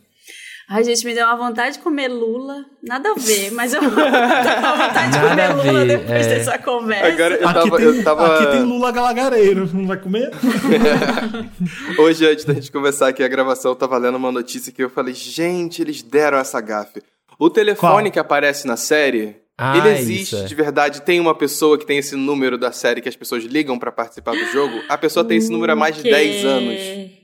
[0.73, 2.63] Ai, gente, me deu uma vontade de comer lula.
[2.81, 6.35] Nada a ver, mas eu tenho uma vontade de comer lula ver, depois é.
[6.35, 7.07] dessa conversa.
[7.13, 7.77] Agora eu Aqui, tava.
[7.77, 8.35] tem, eu tava...
[8.35, 10.31] aqui tem Lula Galagareiro, não vai comer?
[11.99, 14.89] Hoje, antes da gente começar aqui a gravação, eu tava lendo uma notícia que eu
[14.89, 17.01] falei, gente, eles deram essa gafe.
[17.37, 18.11] O telefone Qual?
[18.11, 20.45] que aparece na série, Ah, ele existe isso, é.
[20.45, 21.01] de verdade.
[21.01, 24.31] Tem uma pessoa que tem esse número da série que as pessoas ligam pra participar
[24.31, 24.79] do jogo.
[24.87, 27.20] A pessoa tem esse número há mais de Que- 10 anos.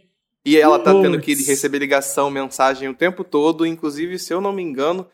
[0.47, 3.65] E ela tá tendo que receber ligação, mensagem o tempo todo.
[3.65, 5.05] Inclusive, se eu não me engano,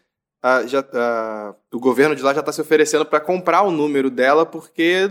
[0.41, 4.09] a- já, a- o governo de lá já tá se oferecendo pra comprar o número
[4.09, 5.09] dela, porque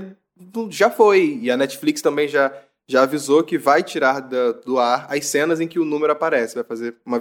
[0.71, 1.39] já foi.
[1.43, 2.53] E a Netflix também já,
[2.87, 6.55] já avisou que vai tirar da- do ar as cenas em que o número aparece.
[6.55, 7.21] Vai fazer uma,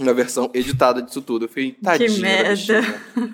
[0.00, 1.44] uma versão editada disso tudo.
[1.44, 2.82] Eu fiquei, tadinha da merda.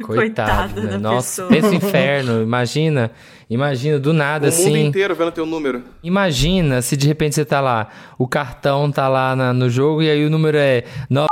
[0.02, 0.90] Coitado, Coitada né?
[0.92, 1.48] da Nossa, pessoa.
[1.48, 3.10] pensa o inferno, imagina.
[3.48, 4.86] Imagina, do nada, O mundo assim.
[4.86, 5.82] inteiro vendo teu número.
[6.02, 10.10] Imagina se de repente você tá lá, o cartão tá lá na- no jogo e
[10.10, 10.84] aí o número é.
[11.08, 11.26] No...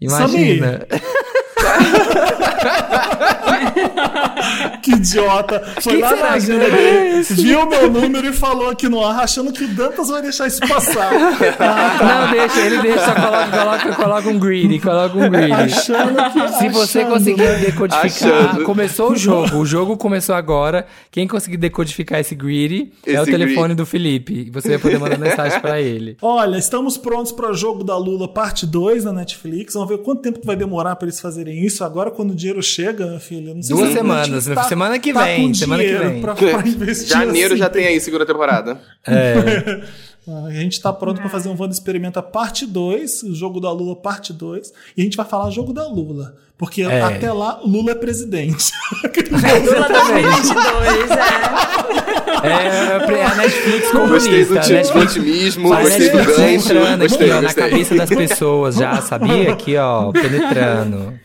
[0.00, 0.86] Imagina.
[4.82, 5.60] Que idiota.
[5.80, 9.04] Foi Quem lá será na agenda é dele, viu meu número e falou aqui no
[9.04, 11.10] ar, achando que o Dantas vai deixar isso passar.
[11.12, 15.52] Não, deixa, ele deixa, só coloca, coloca, coloca um greedy, coloca um greedy.
[15.52, 16.58] Achando que.
[16.58, 17.54] Se você achando, conseguir né?
[17.58, 18.64] decodificar, Achando.
[18.64, 20.86] começou o jogo, o jogo começou agora.
[21.10, 23.74] Quem conseguir decodificar esse greedy é o Esse telefone greedy.
[23.74, 24.50] do Felipe.
[24.50, 26.16] Você vai poder mandar mensagem pra ele.
[26.22, 29.74] Olha, estamos prontos para o jogo da Lula parte 2 na Netflix.
[29.74, 31.84] Vamos ver quanto tempo vai demorar para eles fazerem isso.
[31.84, 33.54] Agora, quando o dinheiro chega, meu filho.
[33.54, 34.68] Não sei Duas se a semanas, Netflix né?
[34.68, 36.20] Semana que tá vem, com semana que vem.
[36.20, 37.62] Pra, pra investir Janeiro assim.
[37.62, 38.80] já tem aí segunda temporada.
[39.06, 39.82] É.
[40.46, 43.96] A gente está pronto para fazer um Wanda Experimenta parte 2, o jogo da Lula
[43.96, 46.34] parte 2, e a gente vai falar jogo da Lula.
[46.58, 47.00] Porque É.
[47.00, 48.70] até lá, Lula é presidente.
[49.02, 52.48] Lula 2022, é.
[52.48, 54.60] É, a Netflix Gostei do comunista.
[54.60, 56.72] Tipo Netflix otimismo, gostei do Netflix gancho.
[56.72, 57.70] entrando aqui, Gostei, ó, na gostei.
[57.70, 59.52] cabeça das pessoas já, sabia?
[59.52, 61.18] Aqui, ó, penetrando.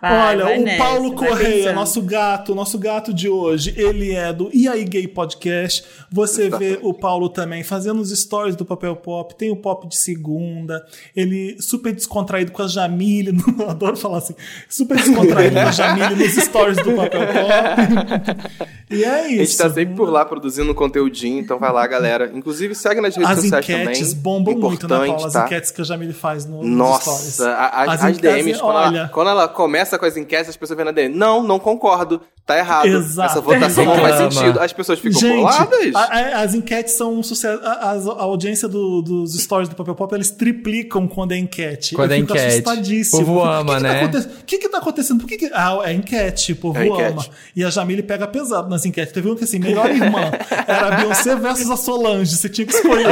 [0.00, 4.32] Vai, Olha, vai o nessa, Paulo Correia, nosso gato, nosso gato de hoje, ele é
[4.32, 5.84] do E aí Gay Podcast.
[6.10, 9.98] Você vê o Paulo também fazendo os stories do Papel Pop, tem o Pop de
[9.98, 10.82] segunda,
[11.14, 13.36] ele super descontraído com a Jamile,
[13.68, 14.34] adoro falar assim,
[14.70, 18.70] super descontraído com a Jamile nos stories do Papel Pop.
[18.90, 19.40] E é isso.
[19.40, 22.28] A gente tá sempre por lá produzindo um conteúdinho, então vai lá, galera.
[22.34, 24.22] Inclusive, segue nas redes As sociais enquetes também.
[24.22, 25.26] bombam muito, né, Paulo?
[25.26, 25.46] As tá?
[25.46, 27.38] enquetes que a Jamile faz no, nos stories.
[27.38, 28.98] Nossa, As as, enquetes, DMs, quando, olha.
[28.98, 31.14] ela, quando ela começa com as enquetes, as pessoas vêm na DM.
[31.14, 32.20] Não, não concordo.
[32.50, 32.86] Tá errado.
[32.86, 33.30] Exato.
[33.30, 34.60] Essa votação não faz sentido.
[34.60, 35.94] As pessoas ficam Gente, boladas.
[35.94, 37.60] a- a- as enquetes são um sucesso.
[37.64, 41.94] A, a audiência do- dos stories do Papel Pop, eles triplicam quando é enquete.
[41.94, 42.46] Quando Eu é fico enquete.
[42.48, 43.22] assustadíssimo.
[43.22, 43.92] O povo ama, que né?
[43.94, 45.20] Tá aconte- O que que tá acontecendo?
[45.20, 45.50] Por que que...
[45.52, 47.12] Ah, é enquete, o povo É enquete.
[47.12, 47.26] ama.
[47.54, 49.12] E a Jamile pega pesado nas enquetes.
[49.12, 50.30] Teve um que assim, melhor irmã.
[50.66, 52.36] Era a Beyoncé versus a Solange.
[52.36, 53.06] Você tinha que escolher.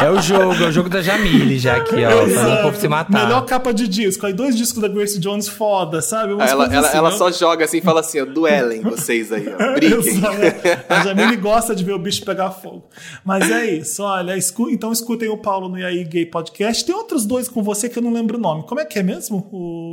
[0.00, 2.10] É o jogo, é o jogo da Jamile já aqui, ó.
[2.26, 3.24] Fazendo o povo se matar.
[3.24, 4.26] Melhor capa de disco.
[4.26, 6.32] Aí dois discos da Grace Jones foda, sabe?
[6.32, 9.46] Umas Ela, coisas Ela, ela só joga assim e fala assim, ó, duelem vocês aí,
[9.48, 9.72] ó.
[9.74, 10.20] Briguem.
[10.88, 12.84] A Jamile gosta de ver o bicho pegar fogo.
[13.24, 16.84] Mas é isso, olha, escu- então escutem o Paulo no Iaí Gay Podcast.
[16.84, 18.64] Tem outros dois com você que eu não lembro o nome.
[18.66, 19.48] Como é que é mesmo?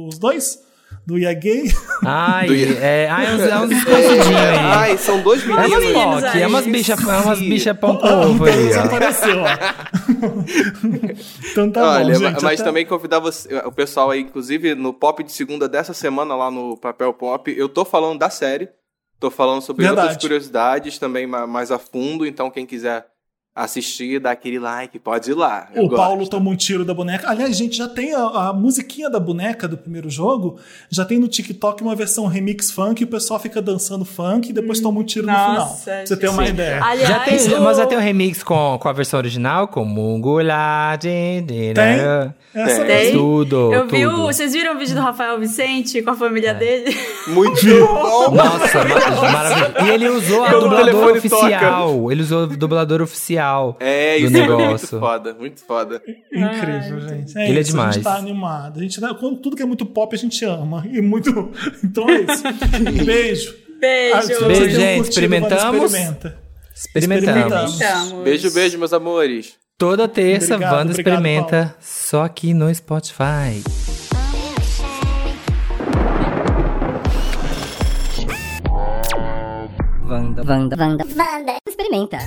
[0.09, 0.59] Os dois?
[1.09, 1.63] Do Ia Gay?
[2.05, 2.47] Ai,
[2.79, 4.57] é, ai, é uns, é uns escondidinhos aí.
[4.59, 5.71] Ai, são dois É meninos.
[5.71, 6.41] umas meninos POC, aí.
[6.43, 7.49] é umas bichas é umas Sim.
[7.49, 8.85] bicha pão com ovo aí, Então ó.
[8.85, 9.47] apareceu, ó.
[11.51, 12.43] então tá Olha, bom, gente.
[12.43, 16.35] mas até- também convidar você, o pessoal aí, inclusive no pop de segunda dessa semana
[16.35, 18.69] lá no Papel Pop, eu tô falando da série,
[19.19, 20.07] tô falando sobre Verdade.
[20.09, 23.07] outras curiosidades também ma- mais a fundo, então quem quiser
[23.63, 25.67] assistir, dá aquele like, pode ir lá.
[25.75, 25.95] O gosto.
[25.95, 27.29] Paulo toma um tiro da boneca.
[27.29, 30.57] Aliás, gente, já tem a, a musiquinha da boneca do primeiro jogo.
[30.89, 34.53] Já tem no TikTok uma versão remix funk e o pessoal fica dançando funk e
[34.53, 35.53] depois toma um tiro no final.
[35.55, 36.49] Nossa, Pra você ter uma sim.
[36.51, 36.83] ideia.
[36.83, 39.83] Aliás, Já tem, o- mas já tem um remix com, com a versão original, com
[39.85, 41.99] Mungulá, de, de, Tem?
[42.53, 43.11] Essa Tem.
[43.13, 44.23] Tudo, Eu vi o, tudo.
[44.23, 46.17] vocês viram o vídeo do Rafael Vicente com a É.
[46.17, 46.95] família dele?
[47.27, 48.31] Muito bom!
[48.31, 49.85] Nossa, ma- maravilhoso.
[49.85, 52.11] E ele usou a o dubladora telefone oficial.
[52.11, 53.48] Ele usou o dublador oficial
[53.79, 54.99] É, do isso é muito negócio.
[54.99, 56.01] foda, muito foda.
[56.33, 57.37] Incrível, gente.
[57.37, 57.89] É Ele é isso, demais.
[57.89, 58.79] A gente tá animado.
[58.79, 60.83] A gente, tá- quando tudo que é muito pop, a gente ama.
[60.91, 61.29] E muito.
[61.83, 62.43] Então é isso.
[63.05, 63.55] Beijo.
[63.79, 64.15] Beijo.
[64.15, 64.95] Ah, Beijo, gente.
[64.97, 65.83] curtido, Experimentamos?
[65.93, 66.39] Experimenta.
[66.75, 67.73] Experimentamos.
[67.73, 68.23] Experimentamos.
[68.23, 69.53] Beijo, beijo, meus amores.
[69.77, 73.63] Toda terça, Obrigado, Wanda obrigado, experimenta só aqui no Spotify.
[80.07, 80.43] Wanda.
[80.43, 80.75] Wanda.
[80.77, 81.03] Wanda.
[81.15, 81.57] Wanda.
[81.67, 82.17] Experimenta.